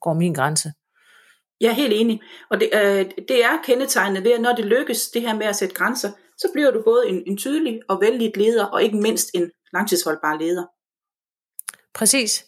går 0.00 0.14
min 0.14 0.34
grænse. 0.34 0.72
Jeg 1.60 1.68
er 1.68 1.74
helt 1.74 1.92
enig. 1.92 2.20
Og 2.50 2.60
det, 2.60 2.70
øh, 2.74 3.04
det 3.28 3.44
er 3.44 3.62
kendetegnet 3.64 4.24
ved, 4.24 4.32
at 4.32 4.40
når 4.40 4.52
det 4.52 4.64
lykkes, 4.64 5.08
det 5.08 5.22
her 5.22 5.34
med 5.34 5.46
at 5.46 5.56
sætte 5.56 5.74
grænser, 5.74 6.10
så 6.38 6.48
bliver 6.52 6.70
du 6.70 6.82
både 6.84 7.08
en, 7.08 7.22
en 7.26 7.36
tydelig 7.36 7.80
og 7.88 8.00
vældig 8.00 8.32
leder, 8.36 8.64
og 8.64 8.82
ikke 8.82 8.96
mindst 8.96 9.30
en 9.34 9.50
langtidsholdbar 9.72 10.38
leder. 10.38 10.66
Præcis. 11.94 12.44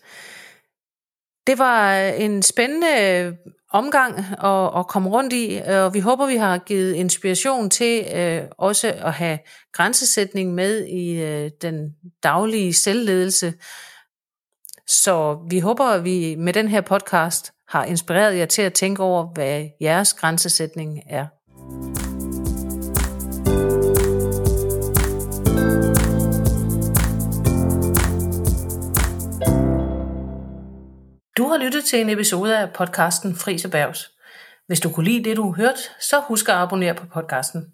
Det 1.47 1.59
var 1.59 1.99
øh, 1.99 2.21
en 2.21 2.43
spændende 2.43 3.01
øh, 3.01 3.33
omgang 3.71 4.19
at, 4.19 4.79
at 4.79 4.87
komme 4.87 5.11
rundt 5.11 5.33
i, 5.33 5.61
og 5.67 5.95
vi 5.95 6.01
håber, 6.01 6.27
vi 6.27 6.37
har 6.37 6.59
givet 6.59 6.95
inspiration 6.95 7.71
til 7.71 8.07
øh, 8.15 8.43
også 8.59 8.89
at 8.89 9.13
have 9.13 9.39
grænsesætning 9.73 10.55
med 10.55 10.87
i 10.87 11.21
øh, 11.23 11.51
den 11.63 11.97
daglige 12.23 12.75
selvledelse. 12.75 13.55
Så 14.87 15.47
vi 15.51 15.59
håber, 15.59 15.85
at 15.85 16.05
vi 16.05 16.35
med 16.39 16.53
den 16.53 16.69
her 16.69 16.81
podcast 16.81 17.53
har 17.69 17.85
inspireret 17.85 18.39
jer 18.39 18.47
til 18.47 18.63
at 18.63 18.73
tænke 18.73 19.03
over, 19.03 19.27
hvad 19.35 19.69
jeres 19.81 20.15
grænsesætning 20.15 21.01
er. 21.07 21.27
Du 31.37 31.49
har 31.49 31.57
lyttet 31.57 31.85
til 31.85 32.01
en 32.01 32.11
episode 32.11 32.59
af 32.59 32.73
podcasten 32.73 33.37
Fris 33.37 33.67
Bergs. 33.73 34.11
Hvis 34.67 34.81
du 34.81 34.93
kunne 34.93 35.05
lide 35.05 35.25
det, 35.25 35.37
du 35.37 35.53
hørte, 35.53 35.81
så 36.01 36.21
husk 36.21 36.49
at 36.49 36.55
abonnere 36.55 36.95
på 36.95 37.07
podcasten. 37.07 37.74